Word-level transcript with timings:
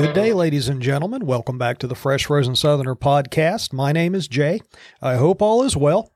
Good 0.00 0.14
day, 0.14 0.32
ladies 0.32 0.68
and 0.68 0.80
gentlemen. 0.80 1.26
Welcome 1.26 1.58
back 1.58 1.78
to 1.78 1.88
the 1.88 1.96
Fresh 1.96 2.26
Frozen 2.26 2.54
Southerner 2.54 2.94
podcast. 2.94 3.72
My 3.72 3.90
name 3.90 4.14
is 4.14 4.28
Jay. 4.28 4.60
I 5.02 5.16
hope 5.16 5.42
all 5.42 5.64
is 5.64 5.76
well. 5.76 6.12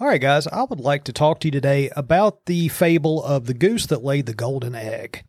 All 0.00 0.08
right, 0.08 0.20
guys, 0.20 0.48
I 0.48 0.64
would 0.64 0.80
like 0.80 1.04
to 1.04 1.12
talk 1.12 1.38
to 1.38 1.46
you 1.46 1.52
today 1.52 1.90
about 1.94 2.46
the 2.46 2.66
fable 2.66 3.22
of 3.22 3.46
the 3.46 3.54
goose 3.54 3.86
that 3.86 4.02
laid 4.02 4.26
the 4.26 4.34
golden 4.34 4.74
egg. 4.74 5.22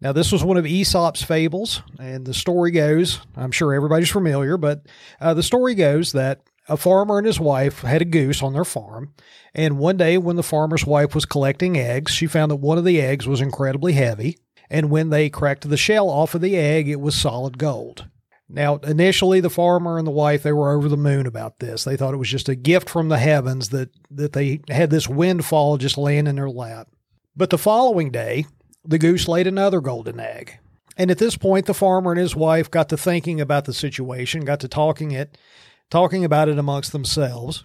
Now, 0.00 0.12
this 0.12 0.30
was 0.30 0.44
one 0.44 0.56
of 0.56 0.64
Aesop's 0.64 1.24
fables, 1.24 1.82
and 1.98 2.24
the 2.24 2.34
story 2.34 2.70
goes 2.70 3.20
I'm 3.36 3.50
sure 3.50 3.74
everybody's 3.74 4.12
familiar, 4.12 4.56
but 4.56 4.86
uh, 5.20 5.34
the 5.34 5.42
story 5.42 5.74
goes 5.74 6.12
that 6.12 6.40
a 6.68 6.76
farmer 6.76 7.18
and 7.18 7.26
his 7.26 7.40
wife 7.40 7.80
had 7.80 8.00
a 8.00 8.04
goose 8.04 8.44
on 8.44 8.52
their 8.52 8.64
farm. 8.64 9.12
And 9.52 9.76
one 9.78 9.96
day, 9.96 10.18
when 10.18 10.36
the 10.36 10.44
farmer's 10.44 10.86
wife 10.86 11.16
was 11.16 11.24
collecting 11.24 11.76
eggs, 11.76 12.12
she 12.12 12.28
found 12.28 12.52
that 12.52 12.56
one 12.56 12.78
of 12.78 12.84
the 12.84 13.00
eggs 13.00 13.26
was 13.26 13.40
incredibly 13.40 13.94
heavy. 13.94 14.38
And 14.70 14.90
when 14.90 15.10
they 15.10 15.30
cracked 15.30 15.68
the 15.68 15.76
shell 15.76 16.08
off 16.08 16.34
of 16.34 16.40
the 16.40 16.56
egg, 16.56 16.88
it 16.88 17.00
was 17.00 17.14
solid 17.14 17.58
gold. 17.58 18.06
Now, 18.48 18.76
initially, 18.76 19.40
the 19.40 19.50
farmer 19.50 19.98
and 19.98 20.06
the 20.06 20.12
wife, 20.12 20.42
they 20.42 20.52
were 20.52 20.72
over 20.72 20.88
the 20.88 20.96
moon 20.96 21.26
about 21.26 21.58
this. 21.58 21.84
They 21.84 21.96
thought 21.96 22.14
it 22.14 22.18
was 22.18 22.30
just 22.30 22.48
a 22.48 22.54
gift 22.54 22.90
from 22.90 23.08
the 23.08 23.18
heavens 23.18 23.70
that, 23.70 23.90
that 24.10 24.32
they 24.32 24.60
had 24.68 24.90
this 24.90 25.08
windfall 25.08 25.78
just 25.78 25.96
laying 25.96 26.26
in 26.26 26.36
their 26.36 26.50
lap. 26.50 26.88
But 27.34 27.50
the 27.50 27.58
following 27.58 28.10
day, 28.10 28.46
the 28.84 28.98
goose 28.98 29.26
laid 29.28 29.46
another 29.46 29.80
golden 29.80 30.20
egg. 30.20 30.58
And 30.96 31.10
at 31.10 31.18
this 31.18 31.36
point, 31.36 31.66
the 31.66 31.74
farmer 31.74 32.12
and 32.12 32.20
his 32.20 32.36
wife 32.36 32.70
got 32.70 32.88
to 32.90 32.96
thinking 32.96 33.40
about 33.40 33.64
the 33.64 33.72
situation, 33.72 34.44
got 34.44 34.60
to 34.60 34.68
talking 34.68 35.10
it, 35.10 35.36
talking 35.90 36.24
about 36.24 36.48
it 36.48 36.58
amongst 36.58 36.92
themselves. 36.92 37.64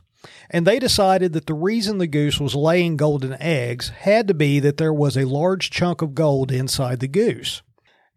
And 0.49 0.65
they 0.65 0.79
decided 0.79 1.33
that 1.33 1.45
the 1.45 1.53
reason 1.53 1.97
the 1.97 2.07
goose 2.07 2.39
was 2.39 2.55
laying 2.55 2.97
golden 2.97 3.33
eggs 3.41 3.89
had 3.89 4.27
to 4.27 4.33
be 4.33 4.59
that 4.59 4.77
there 4.77 4.93
was 4.93 5.15
a 5.15 5.25
large 5.25 5.69
chunk 5.69 6.01
of 6.01 6.15
gold 6.15 6.51
inside 6.51 6.99
the 6.99 7.07
goose. 7.07 7.61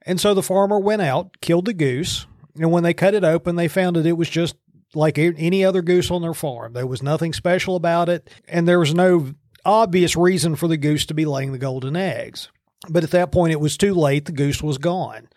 And 0.05 0.21
so 0.21 0.35
the 0.35 0.43
farmer 0.43 0.79
went 0.79 1.03
out, 1.03 1.41
killed 1.41 1.67
the 1.67 1.73
goose, 1.73 2.27
and 2.57 2.71
when 2.71 2.83
they 2.83 2.95
cut 2.95 3.15
it 3.15 3.25
open, 3.25 3.57
they 3.57 3.69
found 3.69 3.97
that 3.97 4.07
it 4.07 4.17
was 4.17 4.29
just 4.29 4.57
like 4.95 5.17
any 5.19 5.65
other 5.65 5.81
goose 5.81 6.11
on 6.11 6.23
their 6.23 6.35
farm. 6.35 6.73
There 6.73 6.87
was 6.87 7.03
nothing 7.03 7.33
special 7.33 7.77
about 7.77 8.09
it, 8.09 8.29
and 8.49 8.67
there 8.67 8.81
was 8.81 8.95
no 8.95 9.35
obvious 9.65 10.17
reason 10.17 10.57
for 10.57 10.69
the 10.69 10.77
goose 10.77 11.07
to 11.07 11.15
be 11.15 11.25
laying 11.25 11.53
the 11.53 11.59
golden 11.59 11.97
eggs. 11.97 12.51
But 12.89 13.05
at 13.05 13.13
that 13.13 13.31
point, 13.31 13.53
it 13.53 13.61
was 13.61 13.77
too 13.77 13.95
late. 13.95 14.25
The 14.25 14.33
goose 14.33 14.63
was 14.63 14.77
gone. 14.77 15.29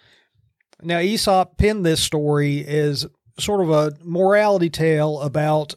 Now, 0.81 0.99
Aesop 0.99 1.57
penned 1.57 1.85
this 1.85 2.01
story 2.01 2.65
as 2.65 3.05
sort 3.39 3.61
of 3.61 3.69
a 3.69 3.93
morality 4.03 4.69
tale 4.69 5.21
about 5.21 5.75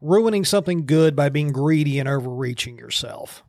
ruining 0.00 0.44
something 0.44 0.86
good 0.86 1.16
by 1.16 1.28
being 1.28 1.52
greedy 1.52 1.98
and 1.98 2.08
overreaching 2.08 2.78
yourself. 2.78 3.42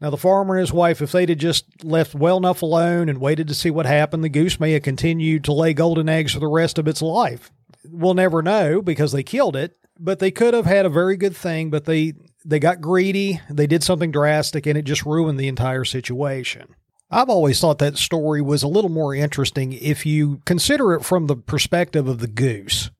Now, 0.00 0.10
the 0.10 0.16
farmer 0.16 0.54
and 0.54 0.60
his 0.60 0.72
wife, 0.72 1.02
if 1.02 1.10
they'd 1.10 1.28
have 1.28 1.38
just 1.38 1.84
left 1.84 2.14
well 2.14 2.36
enough 2.36 2.62
alone 2.62 3.08
and 3.08 3.20
waited 3.20 3.48
to 3.48 3.54
see 3.54 3.70
what 3.70 3.86
happened, 3.86 4.22
the 4.22 4.28
goose 4.28 4.60
may 4.60 4.72
have 4.72 4.82
continued 4.82 5.44
to 5.44 5.52
lay 5.52 5.74
golden 5.74 6.08
eggs 6.08 6.32
for 6.32 6.40
the 6.40 6.46
rest 6.46 6.78
of 6.78 6.86
its 6.86 7.02
life. 7.02 7.50
We'll 7.84 8.14
never 8.14 8.40
know 8.40 8.80
because 8.80 9.10
they 9.10 9.24
killed 9.24 9.56
it, 9.56 9.76
but 9.98 10.20
they 10.20 10.30
could 10.30 10.54
have 10.54 10.66
had 10.66 10.86
a 10.86 10.90
very 10.90 11.16
good 11.16 11.36
thing, 11.36 11.70
but 11.70 11.84
they, 11.84 12.14
they 12.44 12.60
got 12.60 12.80
greedy, 12.80 13.40
they 13.50 13.66
did 13.66 13.82
something 13.82 14.12
drastic, 14.12 14.66
and 14.66 14.78
it 14.78 14.82
just 14.82 15.04
ruined 15.04 15.38
the 15.38 15.48
entire 15.48 15.84
situation. 15.84 16.74
I've 17.10 17.30
always 17.30 17.58
thought 17.58 17.78
that 17.78 17.96
story 17.96 18.42
was 18.42 18.62
a 18.62 18.68
little 18.68 18.90
more 18.90 19.14
interesting 19.14 19.72
if 19.72 20.04
you 20.04 20.42
consider 20.44 20.92
it 20.92 21.04
from 21.04 21.26
the 21.26 21.36
perspective 21.36 22.06
of 22.06 22.18
the 22.20 22.28
goose. 22.28 22.90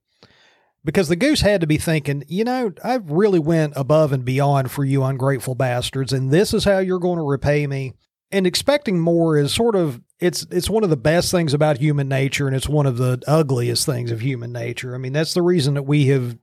Because 0.88 1.08
the 1.08 1.16
goose 1.16 1.42
had 1.42 1.60
to 1.60 1.66
be 1.66 1.76
thinking, 1.76 2.24
you 2.28 2.44
know, 2.44 2.72
I 2.82 2.94
really 2.94 3.38
went 3.38 3.74
above 3.76 4.10
and 4.10 4.24
beyond 4.24 4.70
for 4.70 4.86
you 4.86 5.04
ungrateful 5.04 5.54
bastards, 5.54 6.14
and 6.14 6.30
this 6.30 6.54
is 6.54 6.64
how 6.64 6.78
you're 6.78 6.98
going 6.98 7.18
to 7.18 7.22
repay 7.22 7.66
me. 7.66 7.92
And 8.32 8.46
expecting 8.46 8.98
more 8.98 9.36
is 9.36 9.52
sort 9.52 9.76
of 9.76 10.00
it's 10.18 10.46
it's 10.50 10.70
one 10.70 10.84
of 10.84 10.88
the 10.88 10.96
best 10.96 11.30
things 11.30 11.52
about 11.52 11.76
human 11.76 12.08
nature, 12.08 12.46
and 12.46 12.56
it's 12.56 12.70
one 12.70 12.86
of 12.86 12.96
the 12.96 13.22
ugliest 13.26 13.84
things 13.84 14.10
of 14.10 14.22
human 14.22 14.50
nature. 14.50 14.94
I 14.94 14.98
mean, 14.98 15.12
that's 15.12 15.34
the 15.34 15.42
reason 15.42 15.74
that 15.74 15.82
we 15.82 16.06
have 16.06 16.38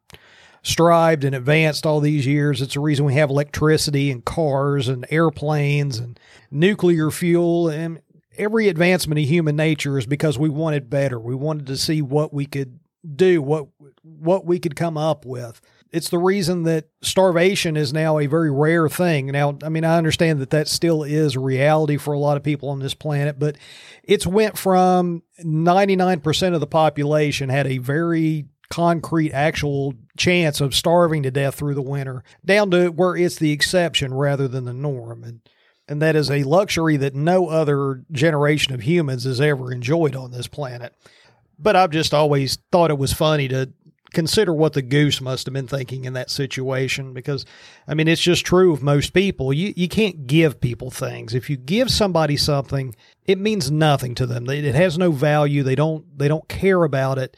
strived 0.61 1.23
and 1.23 1.33
advanced 1.33 1.87
all 1.87 1.99
these 1.99 2.27
years. 2.27 2.61
It's 2.61 2.75
the 2.75 2.81
reason 2.81 3.05
we 3.05 3.15
have 3.15 3.31
electricity 3.31 4.11
and 4.11 4.23
cars 4.23 4.87
and 4.87 5.07
airplanes 5.09 5.97
and 5.97 6.19
nuclear 6.51 7.09
fuel. 7.09 7.69
And 7.69 7.99
every 8.37 8.69
advancement 8.69 9.17
of 9.17 9.25
human 9.25 9.55
nature 9.55 9.97
is 9.97 10.05
because 10.05 10.37
we 10.37 10.49
wanted 10.49 10.87
better. 10.87 11.19
We 11.19 11.33
wanted 11.33 11.65
to 11.65 11.77
see 11.77 12.03
what 12.03 12.31
we 12.31 12.45
could 12.45 12.79
do, 13.15 13.41
what 13.41 13.67
what 14.03 14.45
we 14.45 14.59
could 14.59 14.75
come 14.75 14.97
up 14.97 15.25
with. 15.25 15.61
It's 15.91 16.09
the 16.09 16.17
reason 16.17 16.63
that 16.63 16.89
starvation 17.01 17.77
is 17.77 17.93
now 17.93 18.19
a 18.19 18.25
very 18.25 18.51
rare 18.51 18.89
thing. 18.89 19.27
Now, 19.27 19.57
I 19.63 19.69
mean, 19.69 19.85
I 19.85 19.97
understand 19.97 20.41
that 20.41 20.49
that 20.49 20.67
still 20.67 21.03
is 21.03 21.35
a 21.35 21.39
reality 21.39 21.97
for 21.97 22.13
a 22.13 22.19
lot 22.19 22.37
of 22.37 22.43
people 22.43 22.69
on 22.69 22.79
this 22.79 22.93
planet, 22.93 23.39
but 23.39 23.57
it's 24.03 24.27
went 24.27 24.57
from 24.57 25.23
99% 25.43 26.53
of 26.53 26.59
the 26.59 26.67
population 26.67 27.49
had 27.49 27.67
a 27.67 27.77
very 27.77 28.45
concrete 28.69 29.31
actual 29.31 29.93
chance 30.17 30.59
of 30.59 30.75
starving 30.75 31.23
to 31.23 31.31
death 31.31 31.55
through 31.55 31.75
the 31.75 31.81
winter 31.81 32.23
down 32.43 32.71
to 32.71 32.89
where 32.89 33.15
it's 33.15 33.35
the 33.35 33.51
exception 33.51 34.13
rather 34.13 34.47
than 34.47 34.65
the 34.65 34.73
norm 34.73 35.23
and 35.23 35.41
and 35.87 36.01
that 36.01 36.15
is 36.15 36.31
a 36.31 36.43
luxury 36.43 36.97
that 36.97 37.13
no 37.13 37.47
other 37.47 38.03
generation 38.11 38.73
of 38.73 38.81
humans 38.81 39.23
has 39.23 39.39
ever 39.39 39.71
enjoyed 39.71 40.15
on 40.15 40.31
this 40.31 40.47
planet 40.47 40.95
but 41.57 41.75
i've 41.75 41.91
just 41.91 42.13
always 42.13 42.57
thought 42.71 42.91
it 42.91 42.97
was 42.97 43.13
funny 43.13 43.47
to 43.47 43.71
consider 44.13 44.53
what 44.53 44.73
the 44.73 44.81
goose 44.81 45.19
must 45.19 45.45
have 45.45 45.53
been 45.53 45.67
thinking 45.67 46.05
in 46.05 46.13
that 46.13 46.29
situation 46.29 47.13
because 47.13 47.45
i 47.87 47.93
mean 47.93 48.07
it's 48.07 48.21
just 48.21 48.45
true 48.45 48.71
of 48.71 48.81
most 48.81 49.13
people. 49.13 49.51
You 49.51 49.73
you 49.75 49.89
can't 49.89 50.25
give 50.25 50.61
people 50.61 50.89
things. 50.89 51.33
If 51.33 51.49
you 51.49 51.57
give 51.57 51.91
somebody 51.91 52.37
something 52.37 52.95
it 53.25 53.39
means 53.39 53.71
nothing 53.71 54.15
to 54.15 54.25
them. 54.25 54.49
It 54.49 54.75
has 54.75 54.97
no 54.97 55.11
value. 55.11 55.63
They 55.63 55.75
don't 55.75 56.17
they 56.17 56.27
don't 56.27 56.47
care 56.47 56.83
about 56.83 57.17
it. 57.17 57.35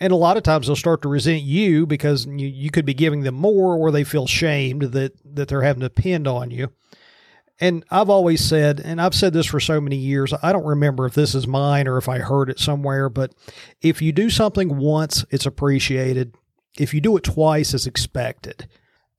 And 0.00 0.12
a 0.12 0.16
lot 0.16 0.36
of 0.36 0.42
times 0.42 0.66
they'll 0.66 0.76
start 0.76 1.02
to 1.02 1.08
resent 1.08 1.42
you 1.42 1.86
because 1.86 2.26
you, 2.26 2.46
you 2.46 2.70
could 2.70 2.84
be 2.84 2.94
giving 2.94 3.22
them 3.22 3.34
more 3.34 3.74
or 3.74 3.90
they 3.90 4.04
feel 4.04 4.26
shamed 4.26 4.82
that, 4.82 5.14
that 5.34 5.48
they're 5.48 5.62
having 5.62 5.80
to 5.80 5.88
depend 5.88 6.28
on 6.28 6.50
you. 6.50 6.70
And 7.58 7.84
I've 7.90 8.10
always 8.10 8.44
said, 8.44 8.80
and 8.80 9.00
I've 9.00 9.14
said 9.14 9.32
this 9.32 9.46
for 9.46 9.60
so 9.60 9.80
many 9.80 9.96
years, 9.96 10.34
I 10.42 10.52
don't 10.52 10.66
remember 10.66 11.06
if 11.06 11.14
this 11.14 11.34
is 11.34 11.46
mine 11.46 11.88
or 11.88 11.96
if 11.96 12.08
I 12.08 12.18
heard 12.18 12.50
it 12.50 12.58
somewhere, 12.58 13.08
but 13.08 13.32
if 13.80 14.02
you 14.02 14.12
do 14.12 14.28
something 14.28 14.76
once, 14.76 15.24
it's 15.30 15.46
appreciated. 15.46 16.34
If 16.78 16.92
you 16.92 17.00
do 17.00 17.16
it 17.16 17.24
twice, 17.24 17.72
it's 17.72 17.86
expected. 17.86 18.68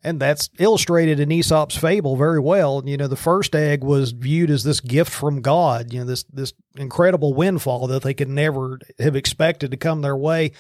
And 0.04 0.20
that's 0.20 0.52
illustrated 0.60 1.20
in 1.20 1.32
Aesop's 1.32 1.76
fable 1.76 2.16
very 2.16 2.40
well. 2.40 2.84
You 2.86 2.98
know, 2.98 3.08
the 3.08 3.16
first 3.16 3.56
egg 3.56 3.84
was 3.84 4.12
viewed 4.12 4.52
as 4.52 4.64
this 4.64 4.80
gift 4.80 5.12
from 5.12 5.42
God, 5.42 5.92
you 5.92 6.00
know, 6.00 6.06
this 6.06 6.24
this 6.32 6.54
incredible 6.76 7.34
windfall 7.34 7.88
that 7.88 8.04
they 8.04 8.14
could 8.14 8.30
never 8.30 8.80
have 9.00 9.16
expected 9.16 9.72
to 9.72 9.78
come 9.78 10.04
their 10.04 10.16
way. 10.16 10.52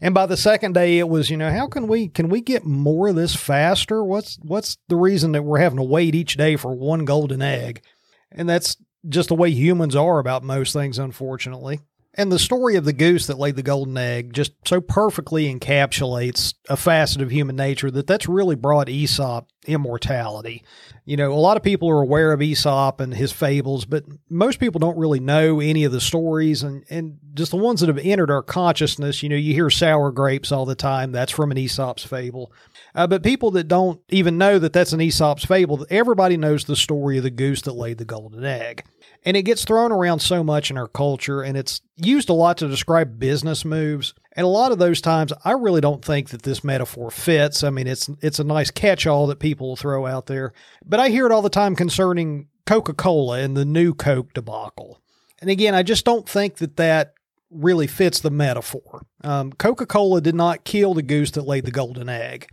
And 0.00 0.14
by 0.14 0.26
the 0.26 0.36
second 0.36 0.74
day 0.74 0.98
it 0.98 1.08
was, 1.08 1.30
you 1.30 1.36
know, 1.36 1.50
how 1.50 1.66
can 1.66 1.88
we 1.88 2.08
can 2.08 2.28
we 2.28 2.40
get 2.40 2.64
more 2.64 3.08
of 3.08 3.16
this 3.16 3.34
faster? 3.34 4.04
What's 4.04 4.38
what's 4.42 4.78
the 4.88 4.96
reason 4.96 5.32
that 5.32 5.42
we're 5.42 5.58
having 5.58 5.78
to 5.78 5.82
wait 5.82 6.14
each 6.14 6.36
day 6.36 6.56
for 6.56 6.74
one 6.74 7.04
golden 7.04 7.42
egg? 7.42 7.82
And 8.30 8.48
that's 8.48 8.76
just 9.08 9.28
the 9.28 9.34
way 9.34 9.50
humans 9.50 9.96
are 9.96 10.18
about 10.18 10.44
most 10.44 10.72
things, 10.72 10.98
unfortunately. 10.98 11.80
And 12.14 12.32
the 12.32 12.38
story 12.38 12.74
of 12.74 12.84
the 12.84 12.92
goose 12.92 13.28
that 13.28 13.38
laid 13.38 13.54
the 13.54 13.62
golden 13.62 13.96
egg 13.96 14.32
just 14.32 14.52
so 14.64 14.80
perfectly 14.80 15.52
encapsulates 15.52 16.54
a 16.68 16.76
facet 16.76 17.22
of 17.22 17.30
human 17.30 17.54
nature 17.54 17.90
that 17.92 18.08
that's 18.08 18.28
really 18.28 18.56
brought 18.56 18.88
Aesop 18.88 19.46
immortality. 19.68 20.64
You 21.04 21.16
know, 21.16 21.32
a 21.32 21.34
lot 21.34 21.56
of 21.56 21.62
people 21.62 21.88
are 21.88 22.02
aware 22.02 22.32
of 22.32 22.42
Aesop 22.42 23.00
and 23.00 23.14
his 23.14 23.32
fables, 23.32 23.84
but 23.84 24.04
most 24.28 24.58
people 24.58 24.78
don't 24.78 24.98
really 24.98 25.20
know 25.20 25.60
any 25.60 25.84
of 25.84 25.92
the 25.92 26.00
stories 26.00 26.62
and, 26.62 26.84
and 26.90 27.18
just 27.34 27.50
the 27.50 27.56
ones 27.56 27.80
that 27.80 27.88
have 27.88 27.98
entered 27.98 28.30
our 28.30 28.42
consciousness. 28.42 29.22
You 29.22 29.28
know, 29.28 29.36
you 29.36 29.54
hear 29.54 29.70
sour 29.70 30.10
grapes 30.10 30.50
all 30.50 30.66
the 30.66 30.74
time. 30.74 31.12
That's 31.12 31.32
from 31.32 31.50
an 31.50 31.58
Aesop's 31.58 32.04
fable. 32.04 32.52
Uh, 32.94 33.06
but 33.06 33.22
people 33.22 33.50
that 33.52 33.68
don't 33.68 34.00
even 34.08 34.38
know 34.38 34.58
that 34.58 34.72
that's 34.72 34.92
an 34.92 35.00
Aesop's 35.00 35.44
fable, 35.44 35.86
everybody 35.90 36.36
knows 36.36 36.64
the 36.64 36.76
story 36.76 37.18
of 37.18 37.24
the 37.24 37.30
goose 37.30 37.62
that 37.62 37.74
laid 37.74 37.98
the 37.98 38.04
golden 38.04 38.44
egg. 38.44 38.84
And 39.24 39.36
it 39.36 39.42
gets 39.42 39.64
thrown 39.64 39.92
around 39.92 40.20
so 40.20 40.42
much 40.44 40.70
in 40.70 40.78
our 40.78 40.88
culture 40.88 41.42
and 41.42 41.56
it's 41.56 41.80
used 41.96 42.28
a 42.28 42.34
lot 42.34 42.58
to 42.58 42.68
describe 42.68 43.18
business 43.18 43.64
moves. 43.64 44.14
And 44.38 44.44
a 44.44 44.48
lot 44.48 44.70
of 44.70 44.78
those 44.78 45.00
times 45.00 45.32
I 45.44 45.50
really 45.50 45.80
don't 45.80 46.04
think 46.04 46.28
that 46.28 46.42
this 46.42 46.62
metaphor 46.62 47.10
fits. 47.10 47.64
I 47.64 47.70
mean, 47.70 47.88
it's 47.88 48.08
it's 48.22 48.38
a 48.38 48.44
nice 48.44 48.70
catch-all 48.70 49.26
that 49.26 49.40
people 49.40 49.74
throw 49.74 50.06
out 50.06 50.26
there. 50.26 50.52
But 50.86 51.00
I 51.00 51.08
hear 51.08 51.26
it 51.26 51.32
all 51.32 51.42
the 51.42 51.50
time 51.50 51.74
concerning 51.74 52.46
Coca-Cola 52.64 53.40
and 53.40 53.56
the 53.56 53.64
new 53.64 53.94
Coke 53.94 54.32
debacle. 54.34 55.00
And 55.40 55.50
again, 55.50 55.74
I 55.74 55.82
just 55.82 56.04
don't 56.04 56.28
think 56.28 56.58
that 56.58 56.76
that 56.76 57.14
really 57.50 57.88
fits 57.88 58.20
the 58.20 58.30
metaphor. 58.30 59.04
Um, 59.24 59.52
Coca 59.54 59.86
Cola 59.86 60.20
did 60.20 60.36
not 60.36 60.62
kill 60.62 60.94
the 60.94 61.02
goose 61.02 61.32
that 61.32 61.42
laid 61.42 61.64
the 61.64 61.72
golden 61.72 62.08
egg. 62.08 62.46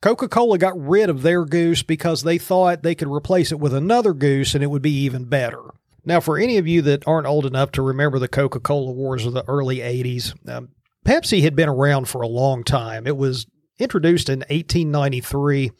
Coca 0.00 0.26
Cola 0.26 0.56
got 0.56 0.80
rid 0.80 1.10
of 1.10 1.20
their 1.20 1.44
goose 1.44 1.82
because 1.82 2.22
they 2.22 2.38
thought 2.38 2.82
they 2.82 2.94
could 2.94 3.12
replace 3.12 3.52
it 3.52 3.60
with 3.60 3.74
another 3.74 4.14
goose 4.14 4.54
and 4.54 4.64
it 4.64 4.68
would 4.68 4.80
be 4.80 5.02
even 5.02 5.26
better. 5.26 5.64
Now, 6.02 6.20
for 6.20 6.38
any 6.38 6.56
of 6.56 6.66
you 6.66 6.80
that 6.80 7.06
aren't 7.06 7.26
old 7.26 7.44
enough 7.44 7.72
to 7.72 7.82
remember 7.82 8.18
the 8.18 8.26
Coca 8.26 8.58
Cola 8.58 8.92
wars 8.92 9.26
of 9.26 9.34
the 9.34 9.44
early 9.46 9.80
80s, 9.80 10.34
um, 10.48 10.70
Pepsi 11.04 11.42
had 11.42 11.56
been 11.56 11.68
around 11.68 12.08
for 12.08 12.22
a 12.22 12.28
long 12.28 12.64
time. 12.64 13.06
It 13.06 13.16
was 13.16 13.46
introduced 13.78 14.28
in 14.28 14.40
1893. 14.40 15.72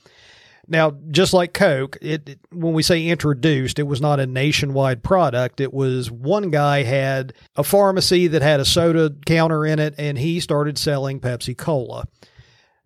Now, 0.69 0.93
just 1.11 1.33
like 1.33 1.53
Coke, 1.53 1.99
it, 2.01 2.29
it, 2.29 2.41
when 2.53 2.73
we 2.73 2.83
say 2.83 3.07
introduced, 3.07 3.79
it 3.79 3.85
was 3.85 4.01
not 4.01 4.21
a 4.21 4.27
nationwide 4.27 5.03
product. 5.03 5.61
It 5.61 5.75
was 5.75 6.11
one 6.11 6.51
guy 6.51 6.85
had 6.85 7.33
a 7.57 7.65
pharmacy 7.65 8.29
that 8.29 8.43
had 8.43 8.61
a 8.61 8.65
soda 8.65 9.15
counter 9.27 9.67
in 9.67 9.79
it, 9.79 9.95
and 9.99 10.17
he 10.17 10.39
started 10.39 10.79
selling 10.79 11.21
Pepsi 11.21 11.57
Cola. 11.57 12.07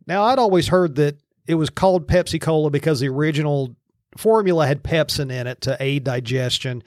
Now, 0.07 0.25
I'd 0.25 0.39
always 0.39 0.69
heard 0.69 0.95
that 0.97 1.19
it 1.47 1.55
was 1.57 1.69
called 1.69 2.09
Pepsi 2.09 2.41
Cola 2.41 2.71
because 2.71 3.01
the 3.01 3.09
original 3.09 3.77
formula 4.17 4.67
had 4.67 4.83
pepsin 4.83 5.31
in 5.31 5.47
it 5.47 5.61
to 5.63 5.77
aid 5.81 6.05
digestion. 6.05 6.83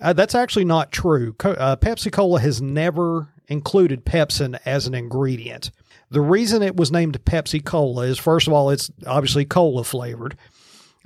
Uh, 0.00 0.12
that's 0.12 0.34
actually 0.34 0.64
not 0.64 0.92
true. 0.92 1.32
Co- 1.34 1.52
uh, 1.52 1.76
Pepsi 1.76 2.12
Cola 2.12 2.40
has 2.40 2.60
never 2.60 3.28
included 3.48 4.04
pepsin 4.04 4.58
as 4.64 4.86
an 4.86 4.94
ingredient. 4.94 5.70
The 6.10 6.20
reason 6.20 6.62
it 6.62 6.76
was 6.76 6.92
named 6.92 7.24
Pepsi 7.24 7.64
Cola 7.64 8.02
is 8.02 8.18
first 8.18 8.46
of 8.46 8.52
all, 8.52 8.70
it's 8.70 8.90
obviously 9.06 9.44
cola 9.44 9.84
flavored, 9.84 10.36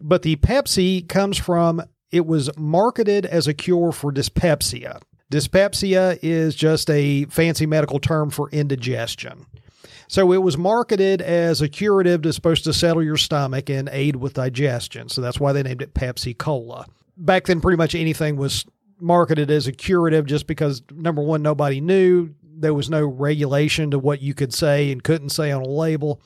but 0.00 0.22
the 0.22 0.36
Pepsi 0.36 1.06
comes 1.08 1.38
from 1.38 1.82
it 2.10 2.26
was 2.26 2.50
marketed 2.56 3.24
as 3.24 3.46
a 3.46 3.54
cure 3.54 3.92
for 3.92 4.12
dyspepsia. 4.12 5.00
Dyspepsia 5.30 6.18
is 6.22 6.56
just 6.56 6.90
a 6.90 7.24
fancy 7.26 7.64
medical 7.64 8.00
term 8.00 8.30
for 8.30 8.50
indigestion. 8.50 9.46
So 10.08 10.32
it 10.32 10.42
was 10.42 10.58
marketed 10.58 11.22
as 11.22 11.62
a 11.62 11.68
curative 11.68 12.22
that's 12.22 12.34
supposed 12.34 12.64
to 12.64 12.72
settle 12.72 13.02
your 13.02 13.16
stomach 13.16 13.70
and 13.70 13.88
aid 13.92 14.16
with 14.16 14.34
digestion. 14.34 15.08
So 15.08 15.20
that's 15.20 15.38
why 15.38 15.52
they 15.52 15.62
named 15.62 15.82
it 15.82 15.94
Pepsi 15.94 16.36
Cola. 16.36 16.86
Back 17.16 17.46
then, 17.46 17.60
pretty 17.60 17.76
much 17.76 17.94
anything 17.94 18.36
was 18.36 18.66
marketed 19.00 19.50
as 19.50 19.66
a 19.66 19.72
curative 19.72 20.26
just 20.26 20.46
because, 20.46 20.82
number 20.92 21.22
one, 21.22 21.42
nobody 21.42 21.80
knew 21.80 22.34
there 22.42 22.74
was 22.74 22.90
no 22.90 23.04
regulation 23.06 23.90
to 23.90 23.98
what 23.98 24.20
you 24.20 24.34
could 24.34 24.52
say 24.52 24.92
and 24.92 25.02
couldn't 25.02 25.30
say 25.30 25.50
on 25.50 25.62
a 25.62 25.68
label. 25.68 26.20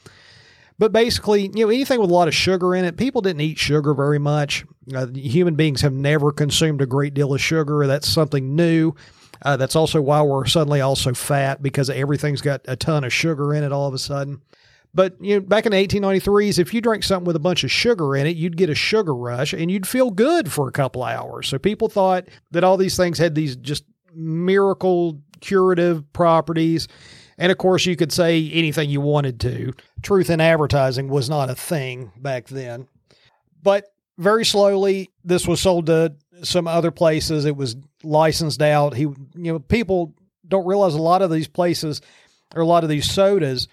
But 0.78 0.92
basically, 0.92 1.42
you 1.42 1.64
know, 1.64 1.68
anything 1.68 2.00
with 2.00 2.10
a 2.10 2.14
lot 2.14 2.26
of 2.26 2.34
sugar 2.34 2.74
in 2.74 2.84
it, 2.84 2.96
people 2.96 3.20
didn't 3.20 3.42
eat 3.42 3.58
sugar 3.58 3.94
very 3.94 4.18
much. 4.18 4.64
Uh, 4.92 5.06
human 5.06 5.54
beings 5.54 5.82
have 5.82 5.92
never 5.92 6.32
consumed 6.32 6.82
a 6.82 6.86
great 6.86 7.14
deal 7.14 7.32
of 7.32 7.40
sugar. 7.40 7.86
That's 7.86 8.08
something 8.08 8.56
new. 8.56 8.94
Uh, 9.42 9.56
that's 9.56 9.76
also 9.76 10.00
why 10.00 10.22
we're 10.22 10.46
suddenly 10.46 10.80
also 10.80 11.14
fat 11.14 11.62
because 11.62 11.90
everything's 11.90 12.40
got 12.40 12.62
a 12.66 12.76
ton 12.76 13.04
of 13.04 13.12
sugar 13.12 13.54
in 13.54 13.62
it 13.62 13.72
all 13.72 13.86
of 13.86 13.94
a 13.94 13.98
sudden. 13.98 14.40
But 14.94 15.16
you 15.20 15.34
know, 15.34 15.40
back 15.40 15.66
in 15.66 15.72
the 15.72 15.88
1893s, 15.88 16.58
if 16.58 16.72
you 16.72 16.80
drank 16.80 17.02
something 17.02 17.26
with 17.26 17.36
a 17.36 17.40
bunch 17.40 17.64
of 17.64 17.70
sugar 17.70 18.14
in 18.14 18.26
it, 18.26 18.36
you'd 18.36 18.56
get 18.56 18.70
a 18.70 18.74
sugar 18.74 19.14
rush 19.14 19.52
and 19.52 19.70
you'd 19.70 19.88
feel 19.88 20.10
good 20.10 20.52
for 20.52 20.68
a 20.68 20.72
couple 20.72 21.02
hours. 21.02 21.48
So 21.48 21.58
people 21.58 21.88
thought 21.88 22.28
that 22.52 22.62
all 22.62 22.76
these 22.76 22.96
things 22.96 23.18
had 23.18 23.34
these 23.34 23.56
just 23.56 23.84
miracle 24.14 25.20
curative 25.40 26.10
properties. 26.12 26.86
And 27.36 27.50
of 27.50 27.58
course, 27.58 27.84
you 27.86 27.96
could 27.96 28.12
say 28.12 28.48
anything 28.52 28.88
you 28.88 29.00
wanted 29.00 29.40
to. 29.40 29.72
Truth 30.02 30.30
in 30.30 30.40
advertising 30.40 31.08
was 31.08 31.28
not 31.28 31.50
a 31.50 31.56
thing 31.56 32.12
back 32.16 32.46
then. 32.46 32.86
But 33.60 33.86
very 34.16 34.44
slowly, 34.44 35.10
this 35.24 35.48
was 35.48 35.60
sold 35.60 35.86
to 35.86 36.14
some 36.44 36.68
other 36.68 36.92
places. 36.92 37.44
It 37.44 37.56
was 37.56 37.76
licensed 38.04 38.62
out. 38.62 38.94
He, 38.94 39.02
you 39.02 39.16
know, 39.34 39.58
people 39.58 40.14
don't 40.46 40.66
realize 40.66 40.94
a 40.94 41.02
lot 41.02 41.22
of 41.22 41.30
these 41.30 41.48
places 41.48 42.00
or 42.54 42.62
a 42.62 42.66
lot 42.66 42.84
of 42.84 42.90
these 42.90 43.10
sodas, 43.10 43.66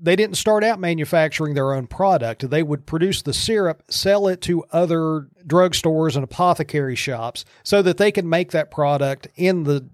they 0.00 0.16
didn't 0.16 0.36
start 0.36 0.62
out 0.62 0.78
manufacturing 0.78 1.54
their 1.54 1.74
own 1.74 1.86
product. 1.86 2.48
They 2.48 2.62
would 2.62 2.86
produce 2.86 3.22
the 3.22 3.34
syrup, 3.34 3.82
sell 3.88 4.28
it 4.28 4.40
to 4.42 4.64
other 4.70 5.28
drugstores 5.46 6.14
and 6.14 6.22
apothecary 6.22 6.94
shops 6.94 7.44
so 7.64 7.82
that 7.82 7.96
they 7.96 8.12
could 8.12 8.24
make 8.24 8.52
that 8.52 8.70
product 8.70 9.28
in 9.34 9.64
the 9.64 9.88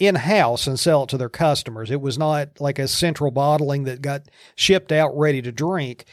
in 0.00 0.16
house 0.16 0.66
and 0.66 0.78
sell 0.78 1.04
it 1.04 1.08
to 1.10 1.16
their 1.16 1.28
customers. 1.28 1.90
It 1.90 2.00
was 2.00 2.18
not 2.18 2.60
like 2.60 2.80
a 2.80 2.88
central 2.88 3.30
bottling 3.30 3.84
that 3.84 4.02
got 4.02 4.22
shipped 4.56 4.90
out 4.90 5.16
ready 5.16 5.40
to 5.42 5.52
drink. 5.52 6.04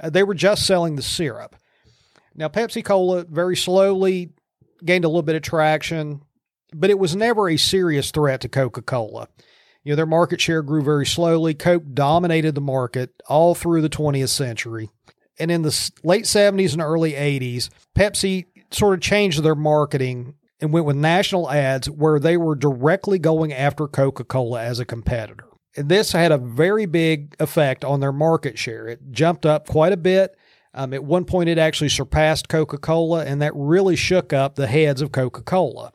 Uh, 0.00 0.08
they 0.08 0.22
were 0.22 0.34
just 0.34 0.66
selling 0.66 0.96
the 0.96 1.02
syrup. 1.02 1.54
Now, 2.34 2.48
Pepsi 2.48 2.82
Cola 2.82 3.24
very 3.24 3.56
slowly 3.56 4.30
gained 4.84 5.04
a 5.04 5.08
little 5.08 5.22
bit 5.22 5.36
of 5.36 5.42
traction, 5.42 6.22
but 6.74 6.90
it 6.90 6.98
was 6.98 7.14
never 7.14 7.48
a 7.48 7.56
serious 7.56 8.10
threat 8.10 8.40
to 8.42 8.48
Coca 8.48 8.82
Cola. 8.82 9.28
You 9.86 9.92
know, 9.92 9.96
their 9.96 10.06
market 10.06 10.40
share 10.40 10.62
grew 10.62 10.82
very 10.82 11.06
slowly. 11.06 11.54
Coke 11.54 11.84
dominated 11.94 12.56
the 12.56 12.60
market 12.60 13.22
all 13.28 13.54
through 13.54 13.82
the 13.82 13.88
20th 13.88 14.30
century. 14.30 14.90
And 15.38 15.48
in 15.48 15.62
the 15.62 15.90
late 16.02 16.24
70s 16.24 16.72
and 16.72 16.82
early 16.82 17.12
80s, 17.12 17.68
Pepsi 17.94 18.46
sort 18.72 18.94
of 18.94 19.00
changed 19.00 19.44
their 19.44 19.54
marketing 19.54 20.34
and 20.60 20.72
went 20.72 20.86
with 20.86 20.96
national 20.96 21.48
ads 21.48 21.88
where 21.88 22.18
they 22.18 22.36
were 22.36 22.56
directly 22.56 23.20
going 23.20 23.52
after 23.52 23.86
Coca 23.86 24.24
Cola 24.24 24.60
as 24.60 24.80
a 24.80 24.84
competitor. 24.84 25.46
And 25.76 25.88
this 25.88 26.10
had 26.10 26.32
a 26.32 26.38
very 26.38 26.86
big 26.86 27.36
effect 27.38 27.84
on 27.84 28.00
their 28.00 28.10
market 28.10 28.58
share. 28.58 28.88
It 28.88 29.12
jumped 29.12 29.46
up 29.46 29.68
quite 29.68 29.92
a 29.92 29.96
bit. 29.96 30.36
Um, 30.74 30.94
at 30.94 31.04
one 31.04 31.24
point, 31.24 31.48
it 31.48 31.58
actually 31.58 31.90
surpassed 31.90 32.48
Coca 32.48 32.78
Cola, 32.78 33.24
and 33.24 33.40
that 33.40 33.52
really 33.54 33.94
shook 33.94 34.32
up 34.32 34.56
the 34.56 34.66
heads 34.66 35.00
of 35.00 35.12
Coca 35.12 35.42
Cola. 35.42 35.92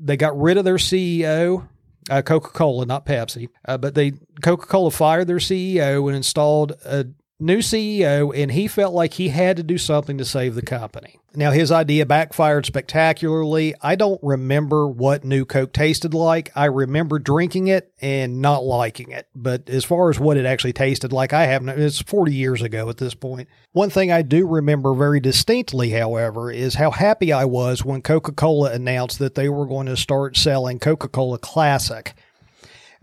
They 0.00 0.16
got 0.16 0.40
rid 0.40 0.56
of 0.56 0.64
their 0.64 0.76
CEO, 0.76 1.68
uh, 2.10 2.22
Coca 2.22 2.50
Cola, 2.50 2.86
not 2.86 3.06
Pepsi, 3.06 3.48
uh, 3.66 3.78
but 3.78 3.94
they 3.94 4.12
Coca 4.42 4.66
Cola 4.66 4.90
fired 4.90 5.26
their 5.26 5.36
CEO 5.36 6.06
and 6.06 6.16
installed 6.16 6.72
a 6.84 7.06
new 7.44 7.58
CEO, 7.58 8.36
and 8.36 8.52
he 8.52 8.66
felt 8.66 8.94
like 8.94 9.14
he 9.14 9.28
had 9.28 9.56
to 9.58 9.62
do 9.62 9.78
something 9.78 10.18
to 10.18 10.24
save 10.24 10.54
the 10.54 10.62
company. 10.62 11.18
Now, 11.36 11.50
his 11.50 11.72
idea 11.72 12.06
backfired 12.06 12.64
spectacularly. 12.64 13.74
I 13.82 13.96
don't 13.96 14.20
remember 14.22 14.86
what 14.86 15.24
New 15.24 15.44
Coke 15.44 15.72
tasted 15.72 16.14
like. 16.14 16.50
I 16.54 16.66
remember 16.66 17.18
drinking 17.18 17.66
it 17.66 17.92
and 18.00 18.40
not 18.40 18.64
liking 18.64 19.10
it. 19.10 19.28
But 19.34 19.68
as 19.68 19.84
far 19.84 20.10
as 20.10 20.20
what 20.20 20.36
it 20.36 20.46
actually 20.46 20.74
tasted 20.74 21.12
like, 21.12 21.32
I 21.32 21.46
haven't. 21.46 21.70
It's 21.70 22.00
40 22.00 22.32
years 22.32 22.62
ago 22.62 22.88
at 22.88 22.98
this 22.98 23.14
point. 23.14 23.48
One 23.72 23.90
thing 23.90 24.12
I 24.12 24.22
do 24.22 24.46
remember 24.46 24.94
very 24.94 25.18
distinctly, 25.18 25.90
however, 25.90 26.52
is 26.52 26.74
how 26.74 26.92
happy 26.92 27.32
I 27.32 27.44
was 27.44 27.84
when 27.84 28.02
Coca 28.02 28.32
Cola 28.32 28.72
announced 28.72 29.18
that 29.18 29.34
they 29.34 29.48
were 29.48 29.66
going 29.66 29.86
to 29.86 29.96
start 29.96 30.36
selling 30.36 30.78
Coca 30.78 31.08
Cola 31.08 31.38
Classic. 31.38 32.14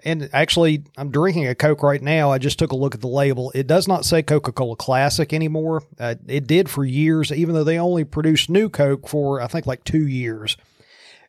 And 0.04 0.30
actually, 0.34 0.84
I'm 0.98 1.12
drinking 1.12 1.48
a 1.48 1.56
Coke 1.56 1.84
right 1.84 2.02
now. 2.02 2.32
I 2.32 2.38
just 2.38 2.58
took 2.58 2.72
a 2.72 2.76
look 2.76 2.96
at 2.96 3.02
the 3.02 3.08
label. 3.08 3.52
It 3.54 3.68
does 3.68 3.88
not 3.88 4.06
say 4.06 4.24
Coca 4.24 4.52
Cola 4.52 4.76
Classic 4.76 5.32
anymore. 5.34 5.84
Uh, 6.00 6.16
it 6.28 6.48
did 6.48 6.70
for 6.70 6.84
years, 6.84 7.32
even 7.32 7.54
though 7.54 7.64
they 7.64 7.78
only 7.78 8.04
produced 8.04 8.50
new 8.50 8.70
Coke 8.70 9.08
for, 9.08 9.42
I 9.42 9.48
think, 9.48 9.66
like 9.66 9.84
two 9.84 10.08
years. 10.08 10.58